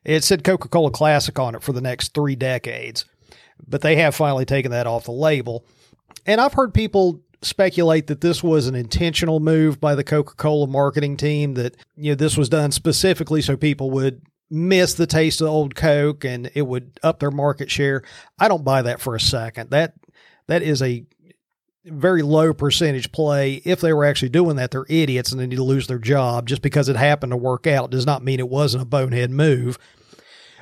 It 0.05 0.25
said 0.25 0.45
Coca 0.45 0.69
Cola 0.69 0.91
Classic 0.91 1.39
on 1.39 1.55
it 1.55 1.63
for 1.63 1.73
the 1.73 1.81
next 1.81 2.15
three 2.15 2.35
decades. 2.35 3.05
But 3.67 3.83
they 3.83 3.97
have 3.97 4.15
finally 4.15 4.45
taken 4.45 4.71
that 4.73 4.87
off 4.87 5.05
the 5.05 5.13
label. 5.13 5.65
And 6.27 6.41
I've 6.41 6.55
heard 6.55 6.75
people 6.75 7.21
speculate 7.43 8.07
that 8.07 8.21
this 8.21 8.43
was 8.43 8.67
an 8.67 8.75
intentional 8.75 9.41
move 9.41 9.81
by 9.81 9.95
the 9.95 10.05
Coca-Cola 10.05 10.67
marketing 10.67 11.17
team 11.17 11.55
that 11.55 11.77
you 11.97 12.13
know 12.13 12.15
this 12.15 12.37
was 12.37 12.49
done 12.49 12.71
specifically 12.71 13.43
so 13.43 13.57
people 13.57 13.91
would 13.91 14.23
miss 14.53 14.93
the 14.95 15.07
taste 15.07 15.41
of 15.41 15.49
old 15.49 15.75
Coke 15.75 16.25
and 16.25 16.51
it 16.55 16.63
would 16.63 17.01
up 17.03 17.19
their 17.19 17.31
market 17.31 17.71
share. 17.71 18.03
I 18.39 18.49
don't 18.49 18.65
buy 18.65 18.83
that 18.83 19.01
for 19.01 19.17
a 19.17 19.21
second. 19.21 19.71
That 19.71 19.95
that 20.47 20.63
is 20.63 20.83
a 20.83 21.07
very 21.87 22.23
low 22.23 22.53
percentage 22.53 23.11
play. 23.11 23.63
If 23.65 23.81
they 23.81 23.93
were 23.93 24.05
actually 24.05 24.29
doing 24.29 24.57
that, 24.57 24.71
they're 24.71 24.87
idiots 24.89 25.33
and 25.33 25.41
they 25.41 25.47
need 25.47 25.57
to 25.57 25.65
lose 25.65 25.87
their 25.87 25.99
job. 25.99 26.47
Just 26.47 26.63
because 26.63 26.89
it 26.89 26.97
happened 26.97 27.33
to 27.33 27.37
work 27.37 27.67
out 27.67 27.91
does 27.91 28.07
not 28.07 28.23
mean 28.23 28.39
it 28.39 28.49
wasn't 28.49 28.83
a 28.83 28.87
bonehead 28.87 29.31
move. 29.31 29.79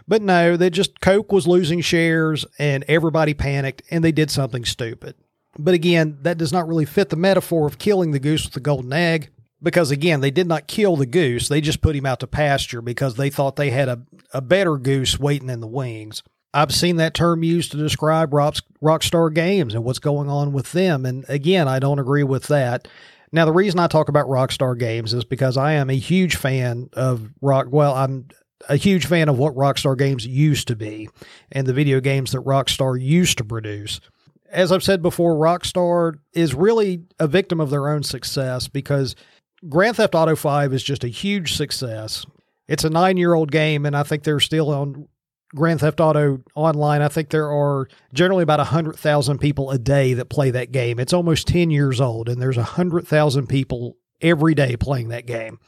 But 0.07 0.23
no, 0.23 0.57
they 0.57 0.71
just 0.71 1.01
Coke 1.01 1.33
was 1.33 1.49
losing 1.49 1.81
shares 1.81 2.47
and 2.59 2.85
everybody 2.87 3.35
panicked 3.35 3.83
and 3.91 4.05
they 4.05 4.13
did 4.13 4.31
something 4.31 4.65
stupid. 4.65 5.17
But 5.59 5.75
again, 5.75 6.19
that 6.23 6.39
does 6.39 6.53
not 6.53 6.69
really 6.69 6.85
fit 6.85 7.09
the 7.09 7.17
metaphor 7.17 7.67
of 7.67 7.79
killing 7.79 8.13
the 8.13 8.21
goose 8.21 8.45
with 8.45 8.55
the 8.55 8.61
golden 8.61 8.93
egg 8.93 9.31
because 9.63 9.91
again, 9.91 10.21
they 10.21 10.31
did 10.31 10.47
not 10.47 10.67
kill 10.67 10.97
the 10.97 11.07
goose. 11.07 11.49
They 11.49 11.61
just 11.61 11.81
put 11.81 11.97
him 11.97 12.07
out 12.07 12.21
to 12.21 12.27
pasture 12.27 12.83
because 12.83 13.15
they 13.15 13.31
thought 13.31 13.57
they 13.57 13.71
had 13.71 13.89
a, 13.89 14.01
a 14.33 14.41
better 14.41 14.77
goose 14.77 15.19
waiting 15.19 15.51
in 15.51 15.61
the 15.61 15.67
wings. 15.67 16.23
I've 16.53 16.75
seen 16.75 16.97
that 16.97 17.15
term 17.15 17.43
used 17.43 17.71
to 17.73 17.77
describe 17.77 18.35
rock, 18.35 18.57
Rockstar 18.83 19.33
Games 19.33 19.75
and 19.75 19.85
what's 19.85 20.01
going 20.01 20.29
on 20.29 20.53
with 20.53 20.73
them. 20.73 21.07
And 21.07 21.25
again, 21.29 21.69
I 21.69 21.79
don't 21.79 22.01
agree 22.01 22.25
with 22.25 22.49
that. 22.49 22.89
Now, 23.33 23.45
the 23.45 23.53
reason 23.53 23.79
I 23.79 23.87
talk 23.87 24.09
about 24.09 24.27
Rockstar 24.27 24.77
Games 24.77 25.15
is 25.15 25.25
because 25.25 25.57
I 25.57 25.75
am 25.75 25.89
a 25.89 25.97
huge 25.97 26.35
fan 26.35 26.91
of 26.95 27.31
rock. 27.41 27.69
Well, 27.71 27.95
I'm 27.95 28.27
a 28.69 28.77
huge 28.77 29.07
fan 29.07 29.29
of 29.29 29.39
what 29.39 29.55
Rockstar 29.55 29.97
Games 29.97 30.27
used 30.27 30.67
to 30.69 30.77
be 30.77 31.09
and 31.53 31.67
the 31.67 31.73
video 31.73 32.01
games 32.01 32.33
that 32.33 32.45
Rockstar 32.45 33.01
used 33.01 33.39
to 33.39 33.45
produce. 33.45 34.01
As 34.51 34.73
I've 34.73 34.83
said 34.83 35.01
before, 35.01 35.37
Rockstar 35.37 36.15
is 36.33 36.55
really 36.55 37.05
a 37.21 37.29
victim 37.29 37.61
of 37.61 37.71
their 37.71 37.89
own 37.89 38.03
success 38.03 38.67
because 38.67 39.15
Grand 39.69 39.97
Theft 39.97 40.15
Auto 40.15 40.37
5 40.37 40.73
is 40.73 40.83
just 40.83 41.05
a 41.05 41.09
huge 41.09 41.55
success. 41.55 42.25
It's 42.67 42.85
a 42.85 42.91
nine 42.91 43.17
year 43.17 43.35
old 43.35 43.51
game, 43.51 43.85
and 43.85 43.97
I 43.97 44.03
think 44.03 44.23
they're 44.23 44.41
still 44.41 44.71
on 44.71 45.09
Grand 45.55 45.81
Theft 45.81 46.01
Auto 46.01 46.43
Online. 46.55 47.03
I 47.03 47.09
think 47.09 47.31
there 47.31 47.51
are 47.51 47.89
generally 48.15 48.43
about 48.43 48.61
100,000 48.61 49.39
people 49.39 49.71
a 49.71 49.79
day 49.79 50.15
that 50.15 50.27
play 50.27 50.51
that 50.51 50.73
game. 50.73 50.99
It's 50.99 51.13
almost 51.13 51.49
10 51.49 51.71
years 51.71 52.01
old, 52.01 52.29
and 52.29 52.41
there's 52.41 52.57
100,000 52.57 53.49
people 53.49 53.97
every 54.21 54.55
day 54.55 54.77
playing 54.77 55.09
that 55.09 55.27
game. 55.27 55.59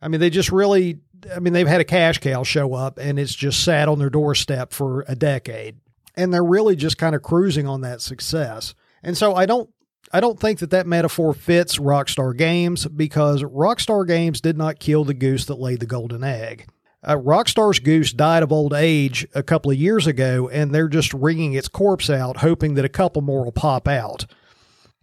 I 0.00 0.08
mean, 0.08 0.20
they 0.20 0.30
just 0.30 0.50
really, 0.50 1.00
I 1.34 1.40
mean, 1.40 1.52
they've 1.52 1.66
had 1.66 1.80
a 1.80 1.84
cash 1.84 2.18
cow 2.18 2.44
show 2.44 2.74
up, 2.74 2.98
and 2.98 3.18
it's 3.18 3.34
just 3.34 3.62
sat 3.62 3.88
on 3.88 3.98
their 3.98 4.10
doorstep 4.10 4.72
for 4.72 5.04
a 5.08 5.14
decade. 5.14 5.76
And 6.16 6.32
they're 6.32 6.44
really 6.44 6.76
just 6.76 6.98
kind 6.98 7.14
of 7.14 7.22
cruising 7.22 7.66
on 7.66 7.80
that 7.80 8.00
success. 8.00 8.74
And 9.02 9.16
so 9.16 9.34
I 9.34 9.46
don't 9.46 9.70
I 10.12 10.20
don't 10.20 10.38
think 10.38 10.58
that 10.58 10.70
that 10.70 10.86
metaphor 10.86 11.32
fits 11.32 11.78
Rockstar 11.78 12.36
Games 12.36 12.86
because 12.86 13.42
Rockstar 13.42 14.06
Games 14.06 14.40
did 14.40 14.58
not 14.58 14.78
kill 14.78 15.04
the 15.04 15.14
goose 15.14 15.46
that 15.46 15.58
laid 15.58 15.80
the 15.80 15.86
golden 15.86 16.22
egg. 16.22 16.66
Uh, 17.02 17.16
Rockstar's 17.16 17.78
goose 17.78 18.12
died 18.12 18.42
of 18.42 18.52
old 18.52 18.74
age 18.74 19.26
a 19.34 19.42
couple 19.42 19.70
of 19.70 19.78
years 19.78 20.06
ago, 20.06 20.48
and 20.50 20.72
they're 20.72 20.88
just 20.88 21.12
wringing 21.14 21.54
its 21.54 21.66
corpse 21.66 22.10
out, 22.10 22.38
hoping 22.38 22.74
that 22.74 22.84
a 22.84 22.90
couple 22.90 23.22
more 23.22 23.44
will 23.44 23.52
pop 23.52 23.88
out. 23.88 24.26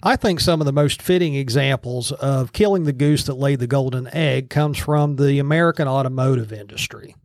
I 0.01 0.15
think 0.15 0.39
some 0.39 0.61
of 0.61 0.65
the 0.65 0.71
most 0.71 1.01
fitting 1.01 1.35
examples 1.35 2.13
of 2.13 2.53
killing 2.53 2.85
the 2.85 2.93
goose 2.93 3.23
that 3.25 3.33
laid 3.33 3.59
the 3.59 3.67
golden 3.67 4.07
egg 4.15 4.49
comes 4.49 4.77
from 4.77 5.17
the 5.17 5.39
American 5.39 5.89
automotive 5.89 6.53
industry. 6.53 7.15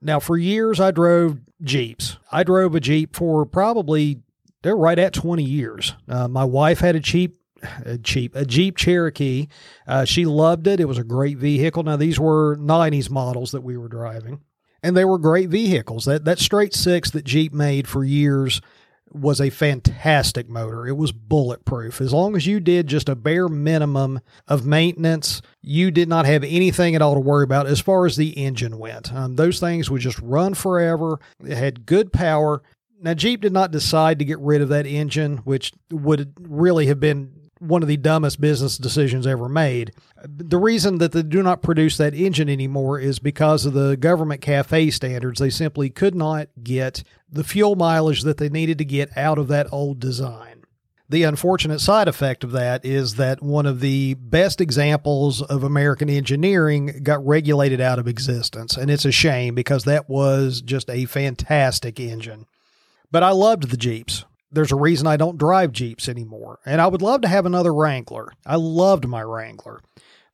Now, 0.00 0.20
for 0.20 0.36
years, 0.36 0.78
I 0.78 0.92
drove 0.92 1.38
Jeeps. 1.62 2.18
I 2.30 2.44
drove 2.44 2.76
a 2.76 2.80
Jeep 2.80 3.16
for 3.16 3.44
probably, 3.44 4.20
they're 4.62 4.76
right 4.76 4.98
at 4.98 5.12
20 5.12 5.42
years. 5.42 5.94
Uh, 6.08 6.28
my 6.28 6.44
wife 6.44 6.80
had 6.80 6.96
a 6.96 7.00
cheap, 7.00 7.36
A 7.84 7.98
Jeep, 7.98 8.34
a 8.34 8.44
Jeep 8.44 8.76
Cherokee. 8.76 9.48
Uh, 9.86 10.04
she 10.04 10.24
loved 10.24 10.66
it. 10.66 10.80
It 10.80 10.88
was 10.88 10.98
a 10.98 11.04
great 11.04 11.38
vehicle. 11.38 11.82
Now 11.82 11.96
these 11.96 12.18
were 12.18 12.56
'90s 12.56 13.10
models 13.10 13.52
that 13.52 13.62
we 13.62 13.76
were 13.76 13.88
driving, 13.88 14.40
and 14.82 14.96
they 14.96 15.04
were 15.04 15.18
great 15.18 15.48
vehicles. 15.48 16.04
That 16.06 16.24
that 16.24 16.38
straight 16.40 16.74
six 16.74 17.10
that 17.10 17.24
Jeep 17.24 17.52
made 17.52 17.86
for 17.86 18.02
years 18.02 18.60
was 19.14 19.40
a 19.40 19.50
fantastic 19.50 20.48
motor. 20.48 20.86
It 20.86 20.96
was 20.96 21.12
bulletproof. 21.12 22.00
As 22.00 22.12
long 22.12 22.34
as 22.34 22.46
you 22.46 22.60
did 22.60 22.86
just 22.86 23.08
a 23.08 23.14
bare 23.14 23.48
minimum 23.48 24.20
of 24.48 24.64
maintenance, 24.66 25.42
you 25.60 25.90
did 25.90 26.08
not 26.08 26.24
have 26.26 26.42
anything 26.44 26.94
at 26.94 27.02
all 27.02 27.14
to 27.14 27.20
worry 27.20 27.44
about 27.44 27.66
as 27.66 27.80
far 27.80 28.06
as 28.06 28.16
the 28.16 28.30
engine 28.30 28.78
went. 28.78 29.12
Um, 29.12 29.36
those 29.36 29.60
things 29.60 29.90
would 29.90 30.00
just 30.00 30.18
run 30.20 30.54
forever. 30.54 31.20
It 31.44 31.56
had 31.56 31.86
good 31.86 32.12
power. 32.12 32.62
Now, 33.02 33.14
Jeep 33.14 33.40
did 33.40 33.52
not 33.52 33.72
decide 33.72 34.20
to 34.20 34.24
get 34.24 34.38
rid 34.38 34.62
of 34.62 34.68
that 34.68 34.86
engine, 34.86 35.38
which 35.38 35.72
would 35.90 36.32
really 36.38 36.86
have 36.86 37.00
been 37.00 37.32
one 37.58 37.82
of 37.82 37.88
the 37.88 37.96
dumbest 37.96 38.40
business 38.40 38.78
decisions 38.78 39.26
ever 39.26 39.48
made. 39.48 39.92
The 40.24 40.58
reason 40.58 40.98
that 40.98 41.12
they 41.12 41.22
do 41.22 41.42
not 41.42 41.62
produce 41.62 41.96
that 41.96 42.14
engine 42.14 42.48
anymore 42.48 42.98
is 42.98 43.18
because 43.18 43.66
of 43.66 43.72
the 43.72 43.96
government 43.96 44.40
CAFE 44.40 44.92
standards. 44.92 45.40
They 45.40 45.50
simply 45.50 45.90
could 45.90 46.14
not 46.14 46.48
get 46.62 47.02
the 47.30 47.44
fuel 47.44 47.76
mileage 47.76 48.22
that 48.22 48.38
they 48.38 48.48
needed 48.48 48.78
to 48.78 48.84
get 48.84 49.16
out 49.16 49.38
of 49.38 49.48
that 49.48 49.72
old 49.72 50.00
design. 50.00 50.64
The 51.08 51.24
unfortunate 51.24 51.80
side 51.80 52.08
effect 52.08 52.42
of 52.42 52.52
that 52.52 52.84
is 52.84 53.16
that 53.16 53.42
one 53.42 53.66
of 53.66 53.80
the 53.80 54.14
best 54.14 54.60
examples 54.60 55.42
of 55.42 55.62
American 55.62 56.08
engineering 56.08 57.00
got 57.02 57.24
regulated 57.26 57.80
out 57.80 57.98
of 57.98 58.08
existence. 58.08 58.76
And 58.76 58.90
it's 58.90 59.04
a 59.04 59.12
shame 59.12 59.54
because 59.54 59.84
that 59.84 60.08
was 60.08 60.62
just 60.62 60.88
a 60.88 61.04
fantastic 61.04 62.00
engine. 62.00 62.46
But 63.12 63.22
I 63.22 63.30
loved 63.30 63.70
the 63.70 63.76
Jeeps 63.76 64.24
there's 64.52 64.72
a 64.72 64.76
reason 64.76 65.06
I 65.06 65.16
don't 65.16 65.38
drive 65.38 65.72
Jeeps 65.72 66.08
anymore. 66.08 66.60
And 66.66 66.80
I 66.80 66.86
would 66.86 67.02
love 67.02 67.22
to 67.22 67.28
have 67.28 67.46
another 67.46 67.72
Wrangler. 67.72 68.32
I 68.46 68.56
loved 68.56 69.08
my 69.08 69.22
Wrangler. 69.22 69.80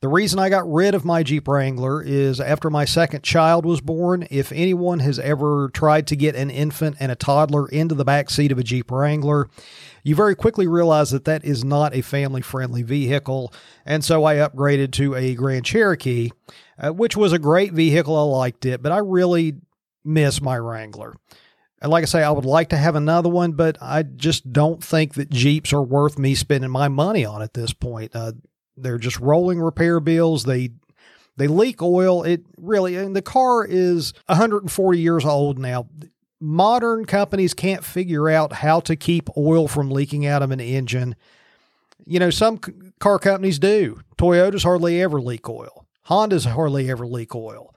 The 0.00 0.08
reason 0.08 0.38
I 0.38 0.48
got 0.48 0.70
rid 0.70 0.94
of 0.94 1.04
my 1.04 1.22
Jeep 1.24 1.48
Wrangler 1.48 2.02
is 2.02 2.40
after 2.40 2.70
my 2.70 2.84
second 2.84 3.24
child 3.24 3.64
was 3.64 3.80
born, 3.80 4.26
if 4.30 4.52
anyone 4.52 5.00
has 5.00 5.18
ever 5.18 5.70
tried 5.72 6.06
to 6.08 6.16
get 6.16 6.36
an 6.36 6.50
infant 6.50 6.96
and 7.00 7.10
a 7.10 7.16
toddler 7.16 7.68
into 7.68 7.96
the 7.96 8.04
back 8.04 8.30
seat 8.30 8.52
of 8.52 8.58
a 8.58 8.62
Jeep 8.62 8.92
Wrangler, 8.92 9.48
you 10.04 10.14
very 10.14 10.36
quickly 10.36 10.68
realize 10.68 11.10
that 11.10 11.24
that 11.24 11.44
is 11.44 11.64
not 11.64 11.94
a 11.94 12.02
family 12.02 12.42
friendly 12.42 12.82
vehicle. 12.82 13.52
And 13.84 14.04
so 14.04 14.24
I 14.24 14.36
upgraded 14.36 14.92
to 14.92 15.16
a 15.16 15.34
Grand 15.34 15.64
Cherokee, 15.64 16.30
uh, 16.78 16.92
which 16.92 17.16
was 17.16 17.32
a 17.32 17.38
great 17.38 17.72
vehicle. 17.72 18.16
I 18.16 18.22
liked 18.22 18.66
it, 18.66 18.82
but 18.82 18.92
I 18.92 18.98
really 18.98 19.56
miss 20.04 20.40
my 20.40 20.56
Wrangler. 20.56 21.16
And 21.80 21.90
like 21.92 22.02
I 22.02 22.06
say, 22.06 22.22
I 22.22 22.30
would 22.30 22.44
like 22.44 22.70
to 22.70 22.76
have 22.76 22.96
another 22.96 23.28
one, 23.28 23.52
but 23.52 23.78
I 23.80 24.02
just 24.02 24.52
don't 24.52 24.82
think 24.82 25.14
that 25.14 25.30
Jeeps 25.30 25.72
are 25.72 25.82
worth 25.82 26.18
me 26.18 26.34
spending 26.34 26.70
my 26.70 26.88
money 26.88 27.24
on 27.24 27.40
at 27.40 27.54
this 27.54 27.72
point. 27.72 28.14
Uh, 28.14 28.32
they're 28.76 28.98
just 28.98 29.20
rolling 29.20 29.60
repair 29.60 30.00
bills. 30.00 30.44
They 30.44 30.70
they 31.36 31.46
leak 31.46 31.80
oil. 31.80 32.24
It 32.24 32.44
really 32.56 32.96
and 32.96 33.14
the 33.14 33.22
car 33.22 33.64
is 33.64 34.12
140 34.26 34.98
years 34.98 35.24
old 35.24 35.58
now. 35.58 35.88
Modern 36.40 37.04
companies 37.04 37.54
can't 37.54 37.84
figure 37.84 38.28
out 38.28 38.52
how 38.54 38.80
to 38.80 38.96
keep 38.96 39.28
oil 39.36 39.66
from 39.68 39.90
leaking 39.90 40.26
out 40.26 40.42
of 40.42 40.50
an 40.50 40.60
engine. 40.60 41.16
You 42.06 42.20
know, 42.20 42.30
some 42.30 42.58
car 42.98 43.18
companies 43.18 43.58
do. 43.58 44.00
Toyotas 44.16 44.62
hardly 44.62 45.00
ever 45.00 45.20
leak 45.20 45.48
oil. 45.48 45.86
Hondas 46.08 46.46
hardly 46.46 46.90
ever 46.90 47.06
leak 47.06 47.34
oil. 47.34 47.74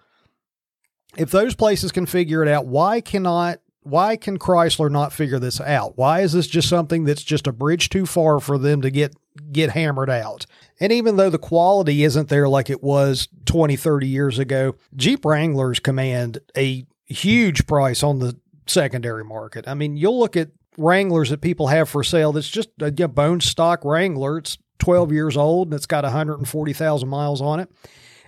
If 1.17 1.31
those 1.31 1.55
places 1.55 1.91
can 1.91 2.05
figure 2.05 2.41
it 2.41 2.47
out, 2.47 2.65
why 2.65 3.01
cannot 3.01 3.59
why 3.83 4.15
can 4.15 4.37
Chrysler 4.37 4.91
not 4.91 5.13
figure 5.13 5.39
this 5.39 5.59
out? 5.59 5.97
Why 5.97 6.21
is 6.21 6.33
this 6.33 6.47
just 6.47 6.69
something 6.69 7.03
that's 7.03 7.23
just 7.23 7.47
a 7.47 7.51
bridge 7.51 7.89
too 7.89 8.05
far 8.05 8.39
for 8.39 8.57
them 8.57 8.81
to 8.81 8.91
get 8.91 9.15
get 9.51 9.71
hammered 9.71 10.09
out? 10.09 10.45
And 10.79 10.91
even 10.91 11.17
though 11.17 11.29
the 11.29 11.39
quality 11.39 12.03
isn't 12.03 12.29
there 12.29 12.47
like 12.47 12.69
it 12.69 12.83
was 12.83 13.27
20, 13.45 13.75
30 13.75 14.07
years 14.07 14.39
ago, 14.39 14.75
Jeep 14.95 15.25
Wranglers 15.25 15.79
command 15.79 16.39
a 16.55 16.85
huge 17.05 17.65
price 17.65 18.03
on 18.03 18.19
the 18.19 18.37
secondary 18.67 19.23
market. 19.23 19.67
I 19.67 19.73
mean, 19.73 19.97
you'll 19.97 20.19
look 20.19 20.37
at 20.37 20.49
Wranglers 20.77 21.29
that 21.31 21.41
people 21.41 21.67
have 21.67 21.89
for 21.89 22.03
sale 22.03 22.31
that's 22.31 22.49
just 22.49 22.69
a 22.79 22.91
bone 22.91 23.41
stock 23.41 23.83
Wrangler. 23.83 24.37
It's 24.37 24.57
12 24.79 25.11
years 25.11 25.37
old 25.37 25.67
and 25.67 25.73
it's 25.73 25.85
got 25.85 26.03
140,000 26.03 27.09
miles 27.09 27.41
on 27.41 27.59
it 27.59 27.69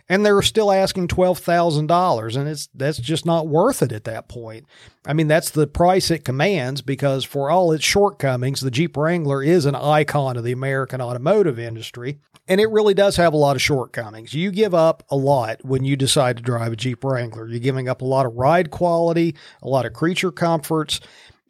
and 0.10 0.25
they're 0.25 0.41
still 0.41 0.72
asking 0.72 1.07
twelve 1.07 1.39
thousand 1.39 1.88
dollars, 1.88 2.36
and 2.36 2.48
it's 2.48 2.67
that's 2.74 2.98
just 2.98 3.25
not 3.25 3.48
worth 3.48 3.81
it 3.81 3.91
at 3.91 4.03
that 4.03 4.27
point. 4.27 4.65
I 5.05 5.13
mean, 5.13 5.27
that's 5.27 5.50
the 5.50 5.67
price 5.67 6.12
it 6.12 6.25
commands 6.25 6.81
because 6.81 7.24
for 7.24 7.50
all 7.50 7.72
its 7.72 7.83
shortcomings, 7.83 8.62
the 8.62 8.72
Jeep 8.72 8.95
Wrangler 8.95 9.43
is 9.43 9.65
an 9.65 9.75
icon 9.75 10.38
of 10.38 10.43
the 10.43 10.51
American 10.51 11.01
automotive 11.01 11.60
industry, 11.60 12.19
and 12.48 12.60
it 12.60 12.69
really 12.69 12.93
does 12.93 13.15
have 13.15 13.33
a 13.33 13.38
lot 13.38 13.55
of 13.55 13.62
shortcomings. 13.62 14.33
You 14.33 14.51
give 14.51 14.74
up 14.74 15.03
a 15.10 15.15
lot 15.15 15.63
when 15.63 15.83
you 15.83 15.95
decide 15.95 16.38
to 16.38 16.43
drive 16.43 16.74
a 16.74 16.77
Jeep 16.77 17.03
Wrangler. 17.03 17.48
You're 17.48 17.60
giving 17.60 17.88
up 17.88 18.01
a 18.01 18.05
lot 18.05 18.25
of 18.25 18.36
ride 18.36 18.72
quality, 18.72 19.36
a 19.62 19.67
lot 19.67 19.86
of 19.86 19.93
creature 19.93 20.31
comforts, 20.31 21.00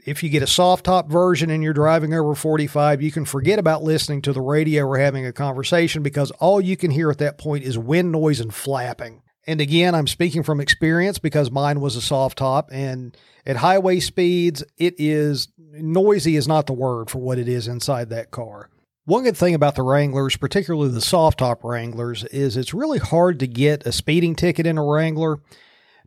if 0.06 0.24
you 0.24 0.30
get 0.30 0.44
a 0.44 0.48
soft 0.48 0.86
top 0.86 1.10
version 1.10 1.50
and 1.50 1.64
you're 1.64 1.74
driving 1.74 2.14
over 2.14 2.36
45, 2.36 3.02
you 3.02 3.12
can 3.12 3.26
forget 3.26 3.60
about 3.60 3.84
listening 3.84 4.22
to 4.24 4.34
the 4.34 4.42
radio 4.42 4.86
or 4.86 4.98
having 4.98 5.26
a 5.26 5.34
conversation 5.34 6.04
because 6.04 6.32
all 6.32 6.60
you 6.60 6.76
can 6.76 6.92
hear 6.92 7.10
at 7.10 7.20
that 7.20 7.38
point 7.38 7.64
is 7.64 7.78
wind 7.78 8.12
noise 8.12 8.40
and 8.40 8.54
flapping. 8.54 9.22
And 9.46 9.60
again, 9.60 9.94
I'm 9.94 10.08
speaking 10.08 10.44
from 10.44 10.62
experience 10.62 11.20
because 11.20 11.52
mine 11.52 11.82
was 11.82 11.96
a 11.96 12.02
soft 12.02 12.38
top 12.38 12.70
and 12.72 13.16
at 13.46 13.58
highway 13.58 14.00
speeds, 14.00 14.64
it 14.78 14.96
is 14.98 15.50
noisy 15.58 16.36
is 16.36 16.48
not 16.48 16.66
the 16.68 16.74
word 16.74 17.10
for 17.10 17.20
what 17.20 17.38
it 17.38 17.48
is 17.48 17.68
inside 17.68 18.10
that 18.10 18.32
car. 18.32 18.70
One 19.06 19.24
good 19.24 19.36
thing 19.36 19.54
about 19.54 19.76
the 19.76 19.84
Wranglers, 19.84 20.38
particularly 20.38 20.90
the 20.90 21.02
soft 21.02 21.40
top 21.40 21.66
Wranglers, 21.66 22.24
is 22.26 22.56
it's 22.56 22.74
really 22.74 23.00
hard 23.00 23.38
to 23.40 23.48
get 23.48 23.86
a 23.86 23.92
speeding 23.92 24.34
ticket 24.34 24.66
in 24.66 24.78
a 24.78 24.86
Wrangler. 24.86 25.40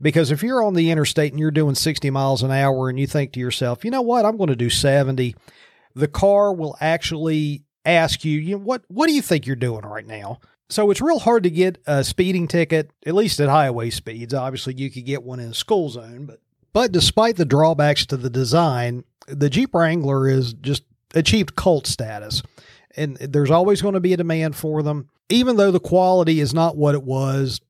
Because 0.00 0.30
if 0.30 0.42
you're 0.42 0.62
on 0.62 0.74
the 0.74 0.90
interstate 0.90 1.32
and 1.32 1.40
you're 1.40 1.50
doing 1.50 1.74
60 1.74 2.10
miles 2.10 2.42
an 2.42 2.50
hour 2.50 2.88
and 2.88 2.98
you 2.98 3.06
think 3.06 3.32
to 3.32 3.40
yourself, 3.40 3.84
you 3.84 3.90
know 3.90 4.02
what, 4.02 4.24
I'm 4.24 4.36
going 4.36 4.48
to 4.48 4.56
do 4.56 4.68
70, 4.70 5.34
the 5.94 6.08
car 6.08 6.52
will 6.52 6.76
actually 6.80 7.62
ask 7.84 8.24
you, 8.24 8.38
you 8.38 8.56
know, 8.56 8.62
what, 8.62 8.82
what 8.88 9.06
do 9.06 9.14
you 9.14 9.22
think 9.22 9.46
you're 9.46 9.56
doing 9.56 9.82
right 9.82 10.06
now? 10.06 10.40
So 10.68 10.90
it's 10.90 11.00
real 11.00 11.20
hard 11.20 11.44
to 11.44 11.50
get 11.50 11.78
a 11.86 12.02
speeding 12.02 12.48
ticket, 12.48 12.90
at 13.06 13.14
least 13.14 13.40
at 13.40 13.48
highway 13.48 13.90
speeds. 13.90 14.34
Obviously, 14.34 14.74
you 14.74 14.90
could 14.90 15.06
get 15.06 15.22
one 15.22 15.38
in 15.38 15.50
a 15.50 15.54
school 15.54 15.88
zone, 15.88 16.26
but 16.26 16.40
but 16.72 16.92
despite 16.92 17.36
the 17.36 17.46
drawbacks 17.46 18.04
to 18.04 18.18
the 18.18 18.28
design, 18.28 19.04
the 19.26 19.48
Jeep 19.48 19.74
Wrangler 19.74 20.28
is 20.28 20.52
just 20.52 20.82
achieved 21.14 21.56
cult 21.56 21.86
status. 21.86 22.42
And 22.96 23.16
there's 23.16 23.50
always 23.50 23.80
going 23.80 23.94
to 23.94 24.00
be 24.00 24.12
a 24.12 24.18
demand 24.18 24.56
for 24.56 24.82
them, 24.82 25.08
even 25.30 25.56
though 25.56 25.70
the 25.70 25.80
quality 25.80 26.38
is 26.38 26.52
not 26.52 26.76
what 26.76 26.94
it 26.94 27.02
was 27.02 27.62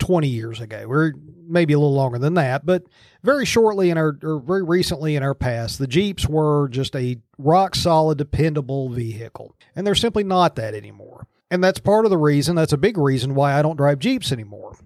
20 0.00 0.26
years 0.26 0.60
ago, 0.60 0.84
or 0.88 1.14
maybe 1.52 1.74
a 1.74 1.78
little 1.78 1.94
longer 1.94 2.18
than 2.18 2.34
that. 2.34 2.66
But 2.66 2.84
very 3.22 3.44
shortly 3.44 3.90
in 3.90 3.98
our, 3.98 4.16
or 4.22 4.40
very 4.40 4.62
recently 4.62 5.14
in 5.14 5.22
our 5.22 5.34
past, 5.34 5.78
the 5.78 5.86
Jeeps 5.86 6.26
were 6.28 6.68
just 6.68 6.96
a 6.96 7.18
rock 7.38 7.74
solid, 7.74 8.18
dependable 8.18 8.88
vehicle. 8.88 9.54
And 9.76 9.86
they're 9.86 9.94
simply 9.94 10.24
not 10.24 10.56
that 10.56 10.74
anymore. 10.74 11.26
And 11.50 11.62
that's 11.62 11.80
part 11.80 12.06
of 12.06 12.10
the 12.10 12.18
reason, 12.18 12.56
that's 12.56 12.72
a 12.72 12.78
big 12.78 12.96
reason 12.96 13.34
why 13.34 13.58
I 13.58 13.62
don't 13.62 13.76
drive 13.76 13.98
Jeeps 13.98 14.32
anymore. 14.32 14.76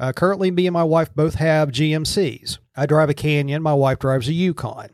Uh, 0.00 0.12
currently, 0.12 0.50
me 0.50 0.66
and 0.66 0.74
my 0.74 0.82
wife 0.82 1.14
both 1.14 1.34
have 1.34 1.70
GMCs. 1.70 2.58
I 2.74 2.86
drive 2.86 3.10
a 3.10 3.14
Canyon, 3.14 3.62
my 3.62 3.74
wife 3.74 3.98
drives 3.98 4.28
a 4.28 4.32
Yukon. 4.32 4.88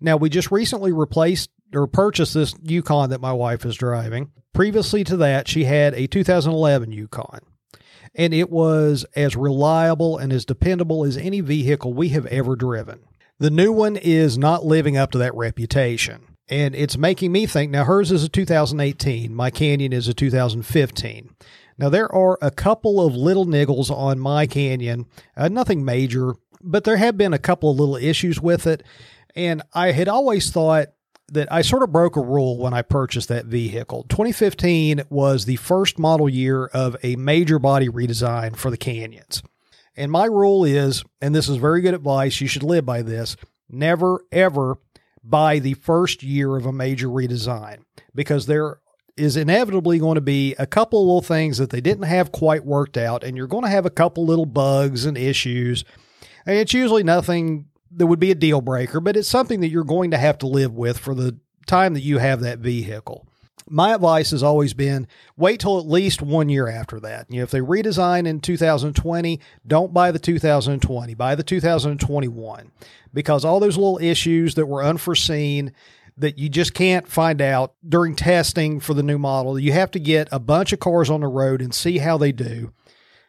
Now, 0.00 0.16
we 0.16 0.28
just 0.28 0.50
recently 0.50 0.92
replaced 0.92 1.50
or 1.74 1.86
purchased 1.86 2.34
this 2.34 2.54
Yukon 2.62 3.10
that 3.10 3.20
my 3.20 3.32
wife 3.32 3.64
is 3.66 3.74
driving. 3.76 4.30
Previously 4.52 5.02
to 5.04 5.16
that, 5.18 5.48
she 5.48 5.64
had 5.64 5.94
a 5.94 6.06
2011 6.06 6.92
Yukon 6.92 7.40
and 8.14 8.32
it 8.32 8.50
was 8.50 9.04
as 9.16 9.36
reliable 9.36 10.18
and 10.18 10.32
as 10.32 10.44
dependable 10.44 11.04
as 11.04 11.16
any 11.16 11.40
vehicle 11.40 11.92
we 11.92 12.10
have 12.10 12.26
ever 12.26 12.56
driven. 12.56 13.00
The 13.38 13.50
new 13.50 13.72
one 13.72 13.96
is 13.96 14.38
not 14.38 14.64
living 14.64 14.96
up 14.96 15.10
to 15.12 15.18
that 15.18 15.34
reputation. 15.34 16.36
And 16.48 16.74
it's 16.74 16.96
making 16.98 17.32
me 17.32 17.46
think 17.46 17.70
now, 17.70 17.84
hers 17.84 18.12
is 18.12 18.22
a 18.22 18.28
2018, 18.28 19.34
my 19.34 19.50
Canyon 19.50 19.92
is 19.92 20.08
a 20.08 20.14
2015. 20.14 21.34
Now, 21.78 21.88
there 21.88 22.12
are 22.14 22.38
a 22.40 22.50
couple 22.50 23.04
of 23.04 23.16
little 23.16 23.46
niggles 23.46 23.90
on 23.90 24.20
my 24.20 24.46
Canyon, 24.46 25.06
uh, 25.36 25.48
nothing 25.48 25.84
major, 25.84 26.34
but 26.62 26.84
there 26.84 26.98
have 26.98 27.16
been 27.16 27.32
a 27.32 27.38
couple 27.38 27.70
of 27.70 27.78
little 27.78 27.96
issues 27.96 28.40
with 28.40 28.66
it. 28.66 28.82
And 29.34 29.62
I 29.72 29.90
had 29.92 30.06
always 30.06 30.50
thought 30.50 30.88
that 31.28 31.50
I 31.52 31.62
sort 31.62 31.82
of 31.82 31.92
broke 31.92 32.16
a 32.16 32.20
rule 32.20 32.58
when 32.58 32.74
I 32.74 32.82
purchased 32.82 33.28
that 33.28 33.46
vehicle. 33.46 34.04
2015 34.08 35.04
was 35.08 35.44
the 35.46 35.56
first 35.56 35.98
model 35.98 36.28
year 36.28 36.66
of 36.66 36.96
a 37.02 37.16
major 37.16 37.58
body 37.58 37.88
redesign 37.88 38.56
for 38.56 38.70
the 38.70 38.76
Canyons. 38.76 39.42
And 39.96 40.10
my 40.10 40.26
rule 40.26 40.64
is, 40.64 41.04
and 41.20 41.34
this 41.34 41.48
is 41.48 41.56
very 41.56 41.80
good 41.80 41.94
advice, 41.94 42.40
you 42.40 42.48
should 42.48 42.62
live 42.62 42.84
by 42.84 43.02
this 43.02 43.36
never, 43.70 44.20
ever 44.30 44.76
buy 45.22 45.58
the 45.58 45.74
first 45.74 46.22
year 46.22 46.56
of 46.56 46.66
a 46.66 46.72
major 46.72 47.08
redesign 47.08 47.78
because 48.14 48.46
there 48.46 48.78
is 49.16 49.36
inevitably 49.36 49.98
going 49.98 50.16
to 50.16 50.20
be 50.20 50.54
a 50.58 50.66
couple 50.66 51.00
of 51.00 51.06
little 51.06 51.22
things 51.22 51.58
that 51.58 51.70
they 51.70 51.80
didn't 51.80 52.04
have 52.04 52.32
quite 52.32 52.64
worked 52.64 52.96
out, 52.96 53.22
and 53.22 53.36
you're 53.36 53.46
going 53.46 53.62
to 53.62 53.70
have 53.70 53.86
a 53.86 53.90
couple 53.90 54.26
little 54.26 54.46
bugs 54.46 55.06
and 55.06 55.16
issues. 55.16 55.84
And 56.46 56.56
it's 56.58 56.74
usually 56.74 57.04
nothing 57.04 57.66
that 57.96 58.06
would 58.06 58.20
be 58.20 58.30
a 58.30 58.36
deal 58.36 58.60
breaker, 58.60 59.00
but 59.00 59.16
it's 59.16 59.28
something 59.28 59.60
that 59.60 59.68
you're 59.68 59.84
going 59.84 60.10
to 60.10 60.18
have 60.18 60.38
to 60.38 60.46
live 60.46 60.74
with 60.74 60.98
for 60.98 61.14
the 61.14 61.38
time 61.66 61.94
that 61.94 62.02
you 62.02 62.18
have 62.18 62.40
that 62.40 62.58
vehicle. 62.58 63.26
My 63.66 63.94
advice 63.94 64.30
has 64.32 64.42
always 64.42 64.74
been 64.74 65.06
wait 65.36 65.60
till 65.60 65.78
at 65.78 65.86
least 65.86 66.20
one 66.20 66.50
year 66.50 66.68
after 66.68 67.00
that. 67.00 67.26
You 67.30 67.38
know, 67.38 67.44
if 67.44 67.50
they 67.50 67.60
redesign 67.60 68.26
in 68.26 68.40
2020, 68.40 69.40
don't 69.66 69.94
buy 69.94 70.10
the 70.10 70.18
2020, 70.18 71.14
buy 71.14 71.34
the 71.34 71.42
2021 71.42 72.72
because 73.14 73.44
all 73.44 73.60
those 73.60 73.78
little 73.78 73.98
issues 74.02 74.54
that 74.56 74.66
were 74.66 74.84
unforeseen 74.84 75.72
that 76.16 76.38
you 76.38 76.48
just 76.48 76.74
can't 76.74 77.08
find 77.08 77.40
out 77.40 77.74
during 77.86 78.14
testing 78.14 78.80
for 78.80 78.94
the 78.94 79.02
new 79.02 79.18
model. 79.18 79.58
You 79.58 79.72
have 79.72 79.90
to 79.92 79.98
get 79.98 80.28
a 80.30 80.38
bunch 80.38 80.72
of 80.72 80.80
cars 80.80 81.10
on 81.10 81.20
the 81.20 81.26
road 81.26 81.60
and 81.60 81.74
see 81.74 81.98
how 81.98 82.18
they 82.18 82.32
do. 82.32 82.72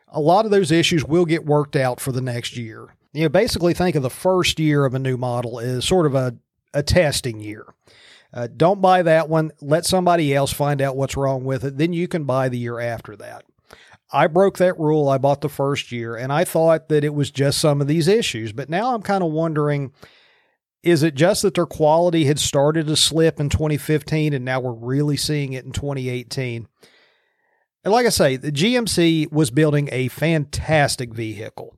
A 0.09 0.19
lot 0.19 0.45
of 0.45 0.51
those 0.51 0.71
issues 0.71 1.03
will 1.03 1.25
get 1.25 1.45
worked 1.45 1.75
out 1.75 1.99
for 1.99 2.11
the 2.11 2.21
next 2.21 2.57
year. 2.57 2.94
You 3.15 3.23
know, 3.23 3.29
basically 3.29 3.73
think 3.73 3.95
of 3.95 4.03
the 4.03 4.09
first 4.09 4.59
year 4.59 4.83
of 4.83 4.93
a 4.93 4.99
new 4.99 5.15
model 5.15 5.59
as 5.59 5.85
sort 5.85 6.05
of 6.05 6.15
a, 6.15 6.35
a 6.73 6.83
testing 6.83 7.39
year. 7.39 7.65
Uh, 8.33 8.47
don't 8.53 8.81
buy 8.81 9.01
that 9.03 9.29
one. 9.29 9.51
Let 9.61 9.85
somebody 9.85 10.35
else 10.35 10.51
find 10.51 10.81
out 10.81 10.97
what's 10.97 11.15
wrong 11.15 11.45
with 11.45 11.63
it. 11.63 11.77
Then 11.77 11.93
you 11.93 12.09
can 12.09 12.25
buy 12.25 12.49
the 12.49 12.57
year 12.57 12.81
after 12.81 13.15
that. 13.15 13.45
I 14.11 14.27
broke 14.27 14.57
that 14.57 14.77
rule. 14.77 15.07
I 15.07 15.17
bought 15.17 15.39
the 15.39 15.49
first 15.49 15.93
year 15.93 16.15
and 16.15 16.31
I 16.31 16.43
thought 16.43 16.89
that 16.89 17.05
it 17.05 17.13
was 17.13 17.31
just 17.31 17.59
some 17.59 17.79
of 17.79 17.87
these 17.87 18.09
issues. 18.09 18.51
But 18.51 18.69
now 18.69 18.93
I'm 18.93 19.01
kind 19.01 19.23
of 19.23 19.31
wondering 19.31 19.93
is 20.83 21.01
it 21.01 21.15
just 21.15 21.41
that 21.41 21.55
their 21.55 21.65
quality 21.65 22.25
had 22.25 22.37
started 22.37 22.85
to 22.87 22.95
slip 22.95 23.39
in 23.39 23.49
2015 23.49 24.33
and 24.33 24.45
now 24.45 24.59
we're 24.59 24.71
really 24.71 25.17
seeing 25.17 25.53
it 25.53 25.65
in 25.65 25.71
2018? 25.71 26.67
And 27.83 27.91
like 27.91 28.05
I 28.05 28.09
say, 28.09 28.35
the 28.35 28.51
GMC 28.51 29.31
was 29.31 29.49
building 29.49 29.89
a 29.91 30.09
fantastic 30.09 31.13
vehicle 31.13 31.74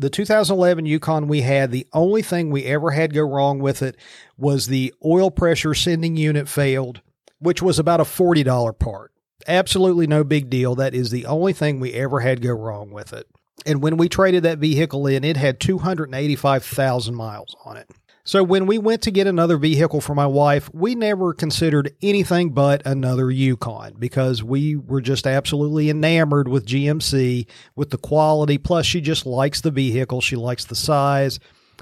the 0.00 0.10
2011 0.10 0.86
Yukon 0.86 1.28
we 1.28 1.42
had, 1.42 1.70
the 1.70 1.86
only 1.92 2.22
thing 2.22 2.50
we 2.50 2.64
ever 2.64 2.90
had 2.90 3.12
go 3.12 3.22
wrong 3.22 3.58
with 3.58 3.82
it 3.82 3.96
was 4.38 4.66
the 4.66 4.94
oil 5.04 5.30
pressure 5.30 5.74
sending 5.74 6.16
unit 6.16 6.48
failed, 6.48 7.02
which 7.38 7.60
was 7.60 7.78
about 7.78 8.00
a 8.00 8.04
$40 8.04 8.78
part. 8.78 9.12
Absolutely 9.46 10.06
no 10.06 10.24
big 10.24 10.48
deal. 10.48 10.74
That 10.74 10.94
is 10.94 11.10
the 11.10 11.26
only 11.26 11.52
thing 11.52 11.80
we 11.80 11.92
ever 11.92 12.20
had 12.20 12.40
go 12.40 12.52
wrong 12.52 12.90
with 12.90 13.12
it. 13.12 13.26
And 13.66 13.82
when 13.82 13.98
we 13.98 14.08
traded 14.08 14.42
that 14.44 14.58
vehicle 14.58 15.06
in, 15.06 15.22
it 15.22 15.36
had 15.36 15.60
285,000 15.60 17.14
miles 17.14 17.54
on 17.66 17.76
it. 17.76 17.90
So 18.30 18.44
when 18.44 18.66
we 18.66 18.78
went 18.78 19.02
to 19.02 19.10
get 19.10 19.26
another 19.26 19.56
vehicle 19.56 20.00
for 20.00 20.14
my 20.14 20.28
wife, 20.28 20.72
we 20.72 20.94
never 20.94 21.34
considered 21.34 21.96
anything 22.00 22.50
but 22.50 22.80
another 22.86 23.28
Yukon 23.28 23.94
because 23.98 24.40
we 24.40 24.76
were 24.76 25.00
just 25.00 25.26
absolutely 25.26 25.90
enamored 25.90 26.46
with 26.46 26.64
GMC, 26.64 27.48
with 27.74 27.90
the 27.90 27.98
quality. 27.98 28.56
Plus, 28.56 28.86
she 28.86 29.00
just 29.00 29.26
likes 29.26 29.62
the 29.62 29.72
vehicle, 29.72 30.20
she 30.20 30.36
likes 30.36 30.64
the 30.64 30.76
size. 30.76 31.40